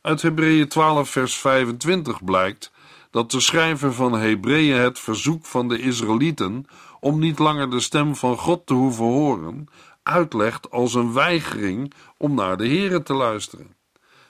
Uit 0.00 0.22
Hebreeën 0.22 0.68
12 0.68 1.10
vers 1.10 1.38
25 1.38 2.24
blijkt 2.24 2.72
dat 3.10 3.30
de 3.30 3.40
schrijver 3.40 3.92
van 3.92 4.12
Hebreeën 4.12 4.76
het 4.76 4.98
verzoek 4.98 5.46
van 5.46 5.68
de 5.68 5.78
Israëlieten 5.78 6.66
om 7.00 7.18
niet 7.18 7.38
langer 7.38 7.70
de 7.70 7.80
stem 7.80 8.16
van 8.16 8.36
God 8.36 8.66
te 8.66 8.74
hoeven 8.74 9.04
horen, 9.04 9.66
uitlegt 10.02 10.70
als 10.70 10.94
een 10.94 11.12
weigering 11.12 11.92
om 12.16 12.34
naar 12.34 12.56
de 12.56 12.68
Here 12.68 13.02
te 13.02 13.14
luisteren. 13.14 13.76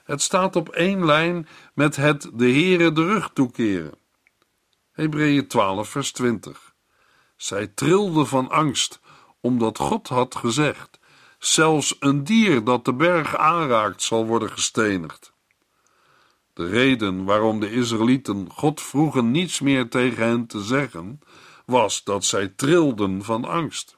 Het 0.03 0.21
staat 0.21 0.55
op 0.55 0.69
één 0.69 1.05
lijn 1.05 1.47
met 1.73 1.95
het 1.95 2.29
de 2.33 2.51
Here 2.51 2.91
de 2.91 3.05
rug 3.05 3.29
toekeren. 3.33 3.93
Hebreeën 4.91 5.47
12 5.47 5.89
vers 5.89 6.11
20. 6.11 6.73
Zij 7.35 7.67
trilde 7.67 8.25
van 8.25 8.49
angst, 8.49 8.99
omdat 9.43 9.77
God 9.77 10.07
had 10.07 10.35
gezegd: 10.35 10.99
zelfs 11.39 11.95
een 11.99 12.23
dier 12.23 12.63
dat 12.63 12.85
de 12.85 12.93
berg 12.93 13.37
aanraakt 13.37 14.01
zal 14.01 14.25
worden 14.25 14.49
gestenigd. 14.49 15.33
De 16.53 16.67
reden 16.67 17.25
waarom 17.25 17.59
de 17.59 17.71
Israëlieten 17.71 18.47
God 18.51 18.81
vroegen 18.81 19.31
niets 19.31 19.59
meer 19.59 19.89
tegen 19.89 20.27
hen 20.27 20.47
te 20.47 20.61
zeggen, 20.61 21.19
was 21.65 22.03
dat 22.03 22.25
zij 22.25 22.47
trilden 22.47 23.23
van 23.23 23.45
angst. 23.45 23.97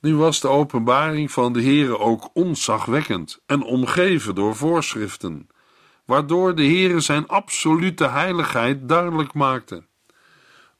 Nu 0.00 0.16
was 0.16 0.40
de 0.40 0.48
openbaring 0.48 1.30
van 1.30 1.52
de 1.52 1.62
Heere 1.62 1.98
ook 1.98 2.30
onzagwekkend 2.32 3.42
en 3.46 3.62
omgeven 3.62 4.34
door 4.34 4.56
voorschriften, 4.56 5.48
waardoor 6.04 6.54
de 6.54 6.64
Heere 6.64 7.00
zijn 7.00 7.28
absolute 7.28 8.08
heiligheid 8.08 8.88
duidelijk 8.88 9.34
maakte. 9.34 9.86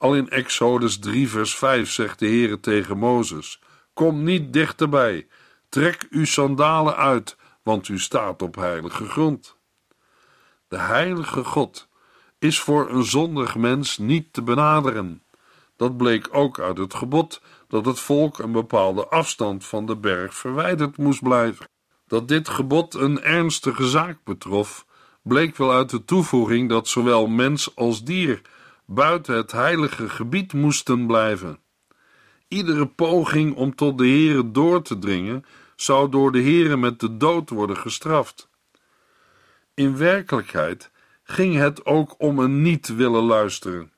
Al 0.05 0.15
in 0.15 0.31
Exodus 0.31 0.99
3 0.99 1.29
vers 1.29 1.57
5 1.57 1.91
zegt 1.91 2.19
de 2.19 2.27
Heere 2.27 2.61
tegen 2.61 2.99
Mozes: 2.99 3.61
Kom 3.95 4.23
niet 4.23 4.53
dichterbij, 4.53 5.27
trek 5.69 6.07
uw 6.11 6.25
sandalen 6.25 6.97
uit, 6.97 7.37
want 7.63 7.89
u 7.89 7.99
staat 7.99 8.43
op 8.43 8.55
heilige 8.55 9.05
grond. 9.05 9.57
De 10.69 10.79
heilige 10.79 11.45
God 11.45 11.89
is 12.39 12.61
voor 12.61 12.91
een 12.91 13.05
zondig 13.05 13.57
mens 13.57 13.99
niet 13.99 14.33
te 14.33 14.43
benaderen. 14.43 15.23
Dat 15.77 15.97
bleek 15.97 16.29
ook 16.33 16.61
uit 16.61 16.79
het 16.79 16.95
gebod 16.95 17.41
dat 17.69 17.87
het 17.87 18.01
volk 18.01 18.39
een 18.39 18.53
bepaalde 18.53 19.07
afstand 19.09 19.65
van 19.65 19.87
de 19.87 19.97
berg 19.97 20.35
verwijderd 20.35 20.97
moest 20.97 21.23
blijven. 21.23 21.69
Dat 22.07 22.29
dit 22.29 22.49
gebod 22.49 22.95
een 22.95 23.23
ernstige 23.23 23.89
zaak 23.89 24.19
betrof, 24.25 24.87
bleek 25.23 25.57
wel 25.57 25.73
uit 25.73 25.91
de 25.91 26.05
toevoeging 26.05 26.69
dat 26.69 26.89
zowel 26.89 27.27
mens 27.27 27.77
als 27.77 28.05
dier 28.05 28.41
buiten 28.87 29.37
het 29.37 29.53
heilige 29.53 30.09
gebied 30.09 30.53
moesten 30.53 31.07
blijven. 31.07 31.59
Iedere 32.49 32.87
poging 32.87 33.55
om 33.55 33.75
tot 33.75 33.99
de 33.99 34.07
Heere 34.07 34.51
door 34.51 34.83
te 34.83 34.99
dringen 34.99 35.45
zou 35.77 36.11
door 36.11 36.33
de 36.33 36.43
Heere 36.43 36.77
met 36.77 37.01
de 37.01 37.17
dood 37.17 37.51
worden 37.51 37.77
gestraft. 37.77 38.49
In 39.75 39.97
werkelijkheid 39.97 40.91
ging 41.23 41.57
het 41.57 41.87
ook 41.87 42.15
om 42.19 42.39
een 42.39 42.63
niet 42.63 42.95
willen 42.95 43.23
luisteren. 43.23 43.93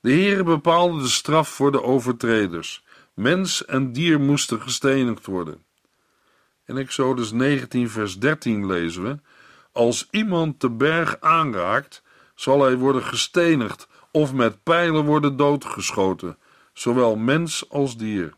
De 0.00 0.10
Heere 0.10 0.42
bepaalde 0.42 1.02
de 1.02 1.08
straf 1.08 1.48
voor 1.48 1.72
de 1.72 1.82
overtreders. 1.82 2.84
Mens 3.14 3.64
en 3.64 3.92
dier 3.92 4.20
moesten 4.20 4.60
gestenigd 4.60 5.26
worden. 5.26 5.64
In 6.66 6.76
Exodus 6.76 7.32
19, 7.32 7.90
vers 7.90 8.18
13 8.18 8.66
lezen 8.66 9.02
we: 9.02 9.18
Als 9.72 10.08
iemand 10.10 10.60
de 10.60 10.70
berg 10.70 11.20
aanraakt, 11.20 12.02
zal 12.34 12.62
hij 12.62 12.76
worden 12.76 13.02
gestenigd 13.02 13.88
of 14.10 14.32
met 14.32 14.62
pijlen 14.62 15.04
worden 15.04 15.36
doodgeschoten, 15.36 16.38
zowel 16.72 17.16
mens 17.16 17.70
als 17.70 17.96
dier. 17.96 18.34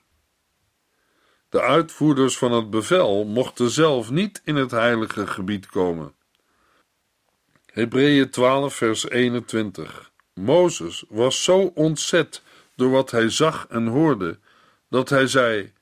De 1.49 1.61
uitvoerders 1.61 2.39
van 2.39 2.53
het 2.53 2.71
bevel 2.71 3.25
mochten 3.25 3.71
zelf 3.71 4.11
niet 4.11 4.43
in 4.45 4.57
het 4.57 4.71
heilige 4.71 5.27
gebied 5.27 5.67
komen. 5.67 6.15
Hebreeën 7.67 8.31
12, 8.31 8.75
vers 8.75 9.09
21. 9.09 10.11
Mozes 10.35 11.05
was 11.09 11.45
zo 11.45 11.59
ontzet 11.59 12.43
door 12.75 12.91
wat 12.91 13.11
hij 13.11 13.31
zag 13.31 13.67
en 13.69 13.87
hoorde, 13.87 14.39
dat 14.89 15.09
hij 15.09 15.27
zei: 15.27 15.73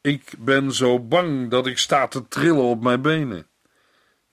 Ik 0.00 0.34
ben 0.38 0.72
zo 0.72 1.00
bang 1.00 1.50
dat 1.50 1.66
ik 1.66 1.78
sta 1.78 2.08
te 2.08 2.28
trillen 2.28 2.64
op 2.64 2.82
mijn 2.82 3.02
benen. 3.02 3.46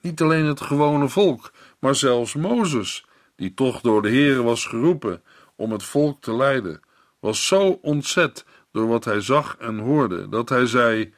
Niet 0.02 0.22
alleen 0.22 0.46
het 0.46 0.62
gewone 0.62 1.10
volk, 1.10 1.52
maar 1.80 1.96
zelfs 1.96 2.34
Mozes, 2.34 3.06
die 3.36 3.54
toch 3.54 3.82
door 3.82 4.02
de 4.02 4.10
Heere 4.10 4.44
was 4.44 4.66
geroepen 4.66 5.24
om 5.56 5.72
het 5.72 5.84
volk 5.84 6.22
te 6.22 6.36
leiden, 6.36 6.80
was 7.20 7.48
zo 7.48 7.80
ontzet 7.82 8.46
door 8.72 8.88
wat 8.88 9.06
hij 9.06 9.22
zag 9.22 9.58
en 9.58 9.78
hoorde, 9.78 10.30
dat 10.30 10.50
hij 10.50 10.66
zei: 10.66 11.14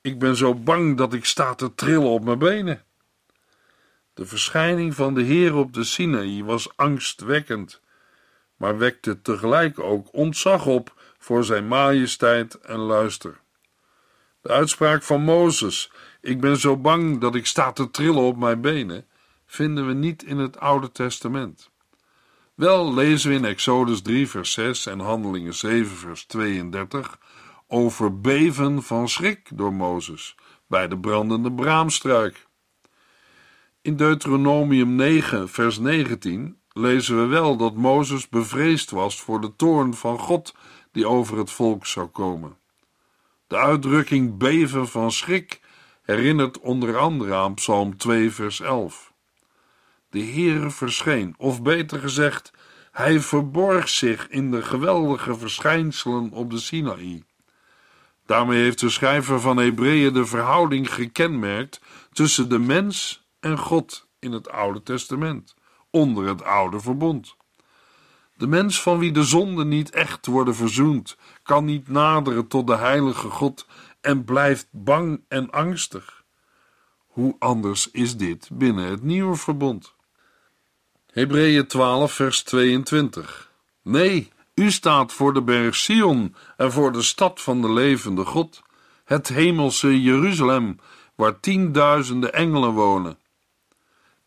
Ik 0.00 0.18
ben 0.18 0.36
zo 0.36 0.54
bang 0.54 0.96
dat 0.96 1.14
ik 1.14 1.24
sta 1.24 1.54
te 1.54 1.74
trillen 1.74 2.08
op 2.08 2.24
mijn 2.24 2.38
benen. 2.38 2.82
De 4.14 4.26
verschijning 4.26 4.94
van 4.94 5.14
de 5.14 5.22
Heer 5.22 5.54
op 5.54 5.72
de 5.72 5.84
Sinaï 5.84 6.44
was 6.44 6.76
angstwekkend, 6.76 7.80
maar 8.56 8.78
wekte 8.78 9.22
tegelijk 9.22 9.80
ook 9.80 10.08
ontzag 10.12 10.66
op 10.66 10.92
voor 11.18 11.44
zijn 11.44 11.68
majesteit 11.68 12.54
en 12.54 12.78
luister. 12.78 13.40
De 14.40 14.48
uitspraak 14.48 15.02
van 15.02 15.22
Mozes: 15.22 15.90
Ik 16.20 16.40
ben 16.40 16.56
zo 16.56 16.76
bang 16.76 17.20
dat 17.20 17.34
ik 17.34 17.46
sta 17.46 17.72
te 17.72 17.90
trillen 17.90 18.22
op 18.22 18.36
mijn 18.36 18.60
benen, 18.60 19.06
vinden 19.54 19.86
we 19.86 19.92
niet 19.92 20.22
in 20.22 20.38
het 20.38 20.60
Oude 20.60 20.92
Testament. 20.92 21.70
Wel 22.54 22.94
lezen 22.94 23.30
we 23.30 23.36
in 23.36 23.44
Exodus 23.44 24.02
3, 24.02 24.28
vers 24.28 24.52
6 24.52 24.86
en 24.86 25.00
Handelingen 25.00 25.54
7, 25.54 25.96
vers 25.96 26.24
32 26.24 27.18
over 27.66 28.20
beven 28.20 28.82
van 28.82 29.08
schrik 29.08 29.50
door 29.54 29.72
Mozes 29.72 30.36
bij 30.66 30.88
de 30.88 30.98
brandende 30.98 31.52
braamstruik. 31.52 32.46
In 33.82 33.96
Deuteronomium 33.96 34.94
9, 34.94 35.48
vers 35.48 35.78
19 35.78 36.58
lezen 36.72 37.16
we 37.20 37.26
wel 37.26 37.56
dat 37.56 37.74
Mozes 37.74 38.28
bevreesd 38.28 38.90
was 38.90 39.20
voor 39.20 39.40
de 39.40 39.56
toorn 39.56 39.94
van 39.94 40.18
God 40.18 40.54
die 40.92 41.08
over 41.08 41.38
het 41.38 41.50
volk 41.50 41.86
zou 41.86 42.06
komen. 42.06 42.56
De 43.46 43.56
uitdrukking 43.56 44.36
beven 44.36 44.88
van 44.88 45.12
schrik 45.12 45.60
herinnert 46.02 46.58
onder 46.58 46.98
andere 46.98 47.34
aan 47.34 47.54
Psalm 47.54 47.96
2, 47.96 48.30
vers 48.30 48.60
11. 48.60 49.13
De 50.14 50.24
Heere 50.24 50.70
verscheen, 50.70 51.34
of 51.38 51.62
beter 51.62 51.98
gezegd, 51.98 52.50
hij 52.92 53.20
verborg 53.20 53.88
zich 53.88 54.28
in 54.28 54.50
de 54.50 54.62
geweldige 54.62 55.38
verschijnselen 55.38 56.30
op 56.30 56.50
de 56.50 56.58
Sinaï. 56.58 57.24
Daarmee 58.26 58.62
heeft 58.62 58.80
de 58.80 58.88
schrijver 58.88 59.40
van 59.40 59.56
Hebreeën 59.56 60.12
de 60.12 60.26
verhouding 60.26 60.94
gekenmerkt 60.94 61.80
tussen 62.12 62.48
de 62.48 62.58
mens 62.58 63.26
en 63.40 63.58
God 63.58 64.06
in 64.18 64.32
het 64.32 64.50
Oude 64.50 64.82
Testament, 64.82 65.54
onder 65.90 66.26
het 66.26 66.42
Oude 66.42 66.80
Verbond. 66.80 67.36
De 68.36 68.46
mens 68.46 68.82
van 68.82 68.98
wie 68.98 69.12
de 69.12 69.24
zonden 69.24 69.68
niet 69.68 69.90
echt 69.90 70.26
worden 70.26 70.54
verzoend, 70.54 71.16
kan 71.42 71.64
niet 71.64 71.88
naderen 71.88 72.46
tot 72.46 72.66
de 72.66 72.76
heilige 72.76 73.28
God 73.28 73.66
en 74.00 74.24
blijft 74.24 74.68
bang 74.70 75.24
en 75.28 75.50
angstig. 75.50 76.24
Hoe 77.06 77.36
anders 77.38 77.90
is 77.90 78.16
dit 78.16 78.48
binnen 78.52 78.84
het 78.84 79.02
nieuwe 79.02 79.36
verbond? 79.36 79.94
Hebreeën 81.14 81.66
12, 81.66 82.12
vers 82.12 82.42
22. 82.42 83.50
Nee, 83.82 84.32
u 84.54 84.70
staat 84.70 85.12
voor 85.12 85.34
de 85.34 85.42
berg 85.42 85.74
Sion 85.74 86.34
en 86.56 86.72
voor 86.72 86.92
de 86.92 87.02
stad 87.02 87.40
van 87.40 87.62
de 87.62 87.72
levende 87.72 88.24
God, 88.24 88.62
het 89.04 89.28
hemelse 89.28 90.02
Jeruzalem, 90.02 90.78
waar 91.14 91.40
tienduizenden 91.40 92.32
engelen 92.32 92.70
wonen. 92.70 93.18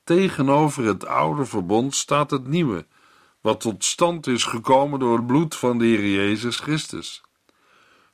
Tegenover 0.04 0.86
het 0.86 1.06
oude 1.06 1.45
verbond 1.45 1.95
staat 1.95 2.32
het 2.32 2.47
nieuwe, 2.47 2.86
wat 3.41 3.60
tot 3.60 3.84
stand 3.84 4.28
is 4.28 4.43
gekomen 4.43 5.00
door 5.00 5.17
het 5.17 5.28
bloed 5.28 5.56
van 5.56 5.78
de 5.78 5.86
Heer 5.86 6.08
Jezus 6.08 6.60
Christus. 6.60 7.21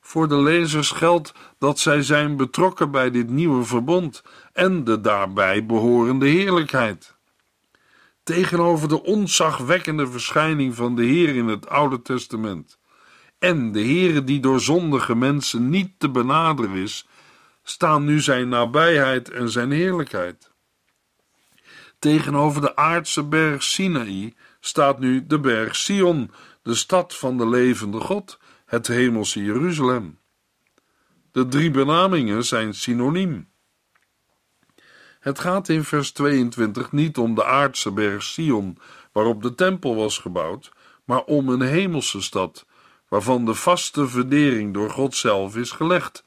Voor 0.00 0.28
de 0.28 0.36
lezers 0.36 0.90
geldt 0.90 1.32
dat 1.58 1.78
zij 1.78 2.02
zijn 2.02 2.36
betrokken 2.36 2.90
bij 2.90 3.10
dit 3.10 3.30
nieuwe 3.30 3.64
verbond 3.64 4.22
en 4.52 4.84
de 4.84 5.00
daarbij 5.00 5.66
behorende 5.66 6.26
heerlijkheid. 6.26 7.13
Tegenover 8.24 8.88
de 8.88 9.02
onzagwekkende 9.02 10.10
verschijning 10.10 10.74
van 10.74 10.96
de 10.96 11.04
Heer 11.04 11.34
in 11.34 11.48
het 11.48 11.68
Oude 11.68 12.02
Testament 12.02 12.78
en 13.38 13.72
de 13.72 13.80
Heere 13.80 14.24
die 14.24 14.40
door 14.40 14.60
zondige 14.60 15.14
mensen 15.14 15.70
niet 15.70 15.98
te 15.98 16.10
benaderen 16.10 16.74
is, 16.74 17.06
staan 17.62 18.04
nu 18.04 18.20
zijn 18.20 18.48
nabijheid 18.48 19.30
en 19.30 19.50
zijn 19.50 19.70
heerlijkheid. 19.70 20.52
Tegenover 21.98 22.60
de 22.60 22.76
aardse 22.76 23.24
berg 23.24 23.62
Sinaï 23.62 24.34
staat 24.60 24.98
nu 24.98 25.26
de 25.26 25.40
berg 25.40 25.76
Sion, 25.76 26.30
de 26.62 26.74
stad 26.74 27.16
van 27.16 27.38
de 27.38 27.48
levende 27.48 28.00
God, 28.00 28.38
het 28.66 28.86
hemelse 28.86 29.42
Jeruzalem. 29.42 30.18
De 31.32 31.46
drie 31.48 31.70
benamingen 31.70 32.44
zijn 32.44 32.74
synoniem. 32.74 33.48
Het 35.24 35.38
gaat 35.38 35.68
in 35.68 35.84
vers 35.84 36.12
22 36.12 36.92
niet 36.92 37.18
om 37.18 37.34
de 37.34 37.44
aardse 37.44 37.92
berg 37.92 38.22
Sion, 38.22 38.78
waarop 39.12 39.42
de 39.42 39.54
tempel 39.54 39.96
was 39.96 40.18
gebouwd, 40.18 40.72
maar 41.04 41.24
om 41.24 41.48
een 41.48 41.60
hemelse 41.60 42.22
stad, 42.22 42.66
waarvan 43.08 43.44
de 43.44 43.54
vaste 43.54 44.08
verdering 44.08 44.74
door 44.74 44.90
God 44.90 45.14
zelf 45.14 45.56
is 45.56 45.70
gelegd. 45.70 46.24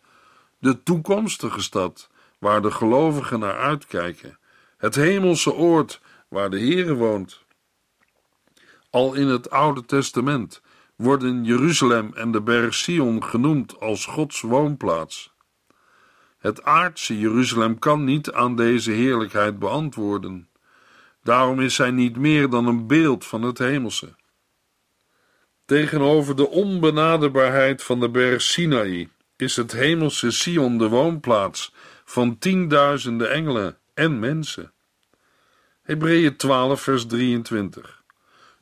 De 0.60 0.84
toekomstige 0.84 1.62
stad, 1.62 2.10
waar 2.40 2.62
de 2.62 2.72
gelovigen 2.72 3.40
naar 3.40 3.58
uitkijken, 3.58 4.40
het 4.78 4.96
hemelse 4.96 5.54
oord 5.54 6.02
waar 6.28 6.50
de 6.50 6.60
Heere 6.60 6.94
woont. 6.94 7.42
Al 8.90 9.14
in 9.14 9.28
het 9.28 9.50
Oude 9.50 9.86
Testament 9.86 10.62
worden 10.96 11.44
Jeruzalem 11.44 12.14
en 12.14 12.32
de 12.32 12.42
berg 12.42 12.74
Sion 12.74 13.24
genoemd 13.24 13.80
als 13.80 14.06
Gods 14.06 14.42
woonplaats. 14.42 15.36
Het 16.48 16.64
aardse 16.64 17.20
Jeruzalem 17.20 17.80
kan 17.80 18.04
niet 18.04 18.32
aan 18.32 18.56
deze 18.56 18.92
heerlijkheid 18.92 19.60
beantwoorden. 19.60 20.50
Daarom 21.24 21.60
is 21.60 21.78
hij 21.78 21.92
niet 21.92 22.18
meer 22.18 22.50
dan 22.50 22.68
een 22.68 22.88
beeld 22.88 23.26
van 23.26 23.42
het 23.42 23.58
hemelse. 23.58 24.16
Tegenover 25.66 26.36
de 26.36 26.50
onbenaderbaarheid 26.50 27.84
van 27.84 28.00
de 28.00 28.10
berg 28.10 28.42
Sinaï 28.42 29.10
is 29.36 29.56
het 29.56 29.72
hemelse 29.72 30.32
Sion 30.32 30.78
de 30.78 30.88
woonplaats 30.88 31.74
van 32.06 32.38
tienduizenden 32.38 33.32
engelen 33.32 33.78
en 33.94 34.20
mensen. 34.20 34.74
Hebreeën 35.82 36.36
12, 36.36 36.82
vers 36.82 37.06
23. 37.06 38.04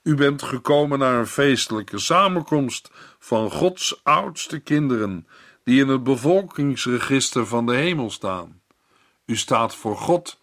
U 0.03 0.15
bent 0.15 0.41
gekomen 0.41 0.99
naar 0.99 1.19
een 1.19 1.27
feestelijke 1.27 1.99
samenkomst 1.99 2.91
van 3.19 3.51
Gods 3.51 3.99
oudste 4.03 4.59
kinderen, 4.59 5.27
die 5.65 5.81
in 5.81 5.87
het 5.87 6.03
bevolkingsregister 6.03 7.47
van 7.47 7.65
de 7.65 7.75
hemel 7.75 8.11
staan. 8.11 8.61
U 9.25 9.37
staat 9.37 9.75
voor 9.75 9.97
God, 9.97 10.39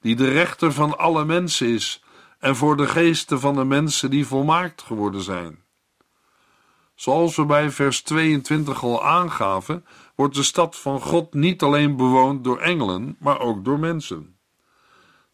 die 0.00 0.16
de 0.16 0.28
rechter 0.28 0.72
van 0.72 0.98
alle 0.98 1.24
mensen 1.24 1.66
is, 1.66 2.02
en 2.38 2.56
voor 2.56 2.76
de 2.76 2.86
geesten 2.86 3.40
van 3.40 3.54
de 3.54 3.64
mensen 3.64 4.10
die 4.10 4.26
volmaakt 4.26 4.82
geworden 4.82 5.22
zijn. 5.22 5.64
Zoals 6.94 7.36
we 7.36 7.44
bij 7.44 7.70
vers 7.70 8.02
22 8.02 8.82
al 8.82 9.04
aangaven, 9.04 9.84
wordt 10.14 10.34
de 10.34 10.42
stad 10.42 10.76
van 10.76 11.00
God 11.00 11.34
niet 11.34 11.62
alleen 11.62 11.96
bewoond 11.96 12.44
door 12.44 12.60
engelen, 12.60 13.16
maar 13.18 13.40
ook 13.40 13.64
door 13.64 13.78
mensen. 13.78 14.36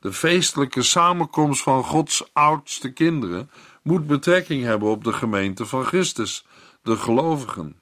De 0.01 0.13
feestelijke 0.13 0.83
samenkomst 0.83 1.63
van 1.63 1.85
Gods 1.85 2.31
oudste 2.33 2.93
kinderen 2.93 3.51
moet 3.83 4.07
betrekking 4.07 4.63
hebben 4.63 4.89
op 4.89 5.05
de 5.05 5.13
gemeente 5.13 5.67
van 5.67 5.85
Christus, 5.85 6.47
de 6.83 6.97
gelovigen. 6.97 7.82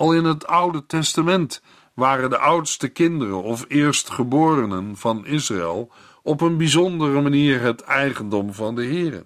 Al 0.00 0.12
in 0.12 0.24
het 0.24 0.46
Oude 0.46 0.86
Testament 0.86 1.62
waren 1.94 2.30
de 2.30 2.38
oudste 2.38 2.88
kinderen 2.88 3.42
of 3.42 3.64
eerstgeborenen 3.68 4.96
van 4.96 5.26
Israël 5.26 5.92
op 6.22 6.40
een 6.40 6.56
bijzondere 6.56 7.20
manier 7.20 7.60
het 7.60 7.80
eigendom 7.80 8.54
van 8.54 8.74
de 8.74 8.84
Heer. 8.84 9.24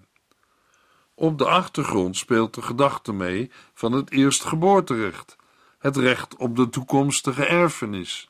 Op 1.14 1.38
de 1.38 1.44
achtergrond 1.44 2.16
speelt 2.16 2.54
de 2.54 2.62
gedachte 2.62 3.12
mee 3.12 3.50
van 3.74 3.92
het 3.92 4.10
eerstgeboorterecht, 4.10 5.36
het 5.78 5.96
recht 5.96 6.36
op 6.36 6.56
de 6.56 6.68
toekomstige 6.68 7.44
erfenis. 7.44 8.28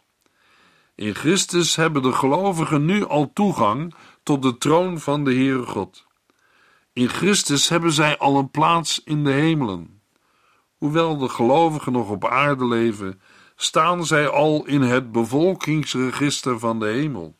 In 0.95 1.15
Christus 1.15 1.77
hebben 1.77 2.03
de 2.03 2.13
gelovigen 2.13 2.85
nu 2.85 3.07
al 3.07 3.31
toegang 3.33 3.95
tot 4.23 4.43
de 4.43 4.59
troon 4.59 5.01
van 5.01 5.25
de 5.25 5.35
Heere 5.35 5.67
God. 5.67 6.07
In 6.93 7.09
Christus 7.09 7.69
hebben 7.69 7.93
zij 7.93 8.19
al 8.19 8.39
een 8.39 8.51
plaats 8.51 9.03
in 9.05 9.25
de 9.25 9.33
hemelen. 9.33 9.94
Hoewel 10.85 11.17
de 11.17 11.29
gelovigen 11.29 11.93
nog 11.93 12.11
op 12.11 12.27
aarde 12.27 12.67
leven, 12.67 13.21
staan 13.57 14.07
zij 14.07 14.29
al 14.29 14.67
in 14.67 14.83
het 14.83 15.13
bevolkingsregister 15.13 16.59
van 16.59 16.79
de 16.79 16.87
hemel. 16.87 17.37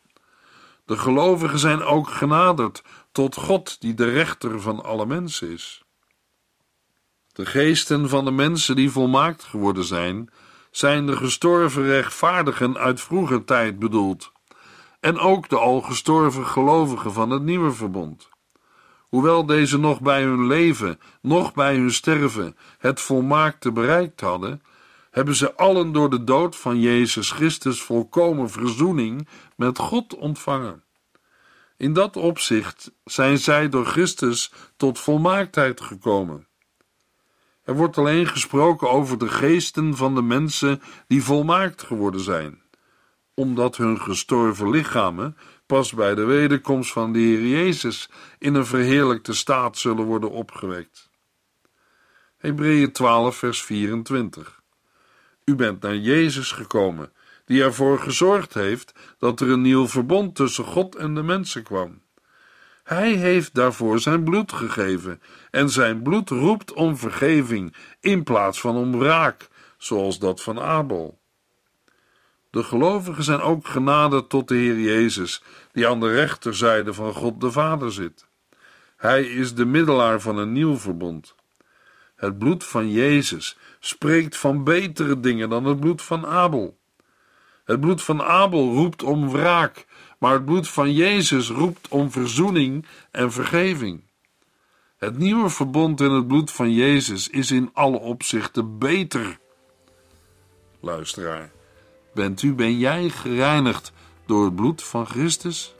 De 0.85 0.97
gelovigen 0.97 1.59
zijn 1.59 1.83
ook 1.83 2.09
genaderd 2.09 2.83
tot 3.13 3.37
God, 3.37 3.81
die 3.81 3.95
de 3.95 4.11
rechter 4.11 4.61
van 4.61 4.85
alle 4.85 5.07
mensen 5.07 5.51
is. 5.51 5.85
De 7.33 7.47
geesten 7.47 8.09
van 8.09 8.25
de 8.25 8.31
mensen 8.31 8.77
die 8.77 8.91
volmaakt 8.91 9.45
geworden 9.45 9.85
zijn, 9.85 10.31
zijn 10.71 11.07
de 11.07 11.17
gestorven 11.17 11.85
rechtvaardigen 11.85 12.77
uit 12.77 13.01
vroeger 13.01 13.45
tijd 13.45 13.79
bedoeld, 13.79 14.33
en 15.01 15.19
ook 15.19 15.49
de 15.49 15.59
al 15.59 15.81
gestorven 15.81 16.47
gelovigen 16.47 17.13
van 17.13 17.31
het 17.31 17.43
nieuwe 17.43 17.73
verbond. 17.73 18.29
Hoewel 19.15 19.47
deze 19.47 19.79
nog 19.79 20.01
bij 20.01 20.23
hun 20.23 20.47
leven, 20.47 21.01
nog 21.21 21.53
bij 21.53 21.77
hun 21.77 21.93
sterven, 21.93 22.57
het 22.79 23.01
volmaakte 23.01 23.73
bereikt 23.73 24.21
hadden, 24.21 24.63
hebben 25.11 25.35
ze 25.35 25.55
allen 25.55 25.93
door 25.93 26.11
de 26.11 26.25
dood 26.25 26.57
van 26.57 26.81
Jezus 26.81 27.31
Christus 27.31 27.83
volkomen 27.83 28.51
verzoening 28.51 29.29
met 29.57 29.79
God 29.79 30.17
ontvangen. 30.17 30.83
In 31.77 31.93
dat 31.93 32.17
opzicht 32.17 32.93
zijn 33.05 33.39
zij 33.39 33.69
door 33.69 33.87
Christus 33.87 34.53
tot 34.77 34.99
volmaaktheid 34.99 35.81
gekomen. 35.81 36.47
Er 37.65 37.75
wordt 37.75 37.99
alleen 37.99 38.27
gesproken 38.27 38.91
over 38.91 39.19
de 39.19 39.29
geesten 39.29 39.97
van 39.97 40.15
de 40.15 40.23
mensen 40.23 40.83
die 41.07 41.23
volmaakt 41.23 41.83
geworden 41.83 42.21
zijn, 42.21 42.63
omdat 43.35 43.77
hun 43.77 44.01
gestorven 44.01 44.71
lichamen 44.71 45.37
pas 45.67 45.93
bij 45.93 46.15
de 46.15 46.25
wederkomst 46.25 46.93
van 46.93 47.13
de 47.13 47.19
Heer 47.19 47.47
Jezus 47.47 48.11
in 48.39 48.55
een 48.55 48.67
verheerlijkte 48.67 49.33
staat 49.35 49.79
zullen 49.79 50.05
worden 50.05 50.31
opgewekt. 50.31 51.11
Hebreeën 52.37 52.93
12, 52.93 53.37
vers 53.37 53.63
24. 53.63 54.63
U 55.45 55.55
bent 55.55 55.83
naar 55.83 55.97
Jezus 55.97 56.53
gekomen, 56.53 57.13
die 57.45 57.63
ervoor 57.63 57.99
gezorgd 57.99 58.55
heeft 58.55 58.93
dat 59.19 59.41
er 59.41 59.51
een 59.51 59.63
nieuw 59.63 59.89
verbond 59.89 60.35
tussen 60.35 60.65
God 60.65 60.95
en 60.95 61.15
de 61.15 61.23
mensen 61.23 61.63
kwam. 61.63 62.03
Hij 62.85 63.13
heeft 63.13 63.55
daarvoor 63.55 63.99
zijn 63.99 64.25
bloed 64.25 64.53
gegeven, 64.53 65.23
en 65.51 65.71
zijn 65.71 66.03
bloed 66.03 66.31
roept 66.31 66.73
om 66.73 66.97
vergeving 66.97 67.75
in 68.01 68.23
plaats 68.23 68.61
van 68.61 68.77
om 68.77 68.99
wraak, 68.99 69.49
zoals 69.79 70.19
dat 70.19 70.43
van 70.43 70.61
Abel. 70.61 71.19
De 72.55 72.63
gelovigen 72.63 73.25
zijn 73.25 73.41
ook 73.41 73.67
genade 73.67 74.27
tot 74.27 74.49
de 74.49 74.55
Heer 74.55 74.81
Jezus, 74.81 75.43
die 75.73 75.89
aan 75.89 76.01
de 76.01 76.15
rechterzijde 76.15 76.95
van 76.95 77.13
God 77.13 77.41
de 77.41 77.51
Vader 77.51 77.93
zit. 77.93 78.27
Hij 78.97 79.23
is 79.25 79.55
de 79.55 79.65
middelaar 79.65 80.21
van 80.21 80.39
een 80.39 80.53
nieuw 80.53 80.77
verbond. 80.77 81.35
Het 82.17 82.39
bloed 82.39 82.65
van 82.65 82.91
Jezus 82.91 83.59
spreekt 83.81 84.37
van 84.37 84.65
betere 84.65 85.21
dingen 85.21 85.49
dan 85.49 85.65
het 85.65 85.81
bloed 85.81 86.03
van 86.03 86.27
Abel. 86.27 86.79
Het 87.65 87.81
bloed 87.81 88.03
van 88.03 88.23
Abel 88.23 88.73
roept 88.73 89.03
om 89.03 89.31
wraak, 89.31 89.87
maar 90.19 90.33
het 90.33 90.45
bloed 90.45 90.69
van 90.69 90.93
Jezus 90.93 91.49
roept 91.51 91.89
om 91.89 92.11
verzoening 92.11 92.87
en 93.11 93.33
vergeving. 93.33 94.03
Het 94.97 95.19
nieuwe 95.19 95.49
verbond 95.49 96.01
in 96.01 96.11
het 96.11 96.27
bloed 96.27 96.51
van 96.51 96.73
Jezus 96.73 97.29
is 97.29 97.51
in 97.51 97.71
alle 97.73 97.99
opzichten 97.99 98.79
beter. 98.79 99.39
Luisteraar, 100.81 101.51
bent 102.15 102.43
u, 102.43 102.55
ben 102.55 102.79
jij 102.79 103.09
gereinigd 103.09 103.93
door 104.27 104.45
het 104.45 104.55
bloed 104.55 104.83
van 104.83 105.07
Christus? 105.07 105.75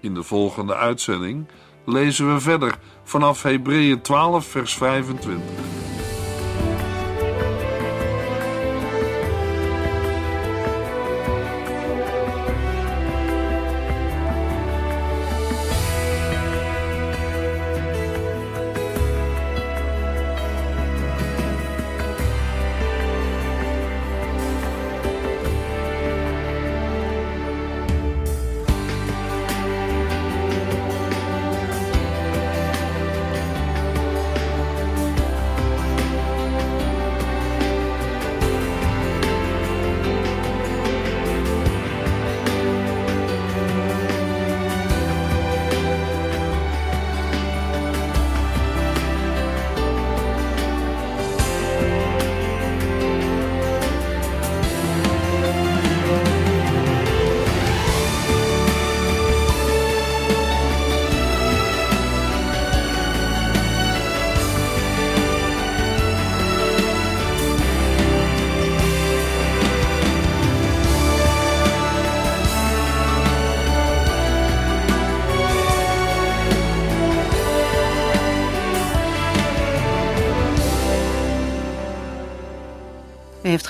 In 0.00 0.14
de 0.14 0.22
volgende 0.22 0.74
uitzending 0.74 1.46
lezen 1.84 2.34
we 2.34 2.40
verder 2.40 2.78
vanaf 3.02 3.42
Hebreeën 3.42 4.00
12, 4.00 4.46
vers 4.46 4.74
25. 4.74 5.73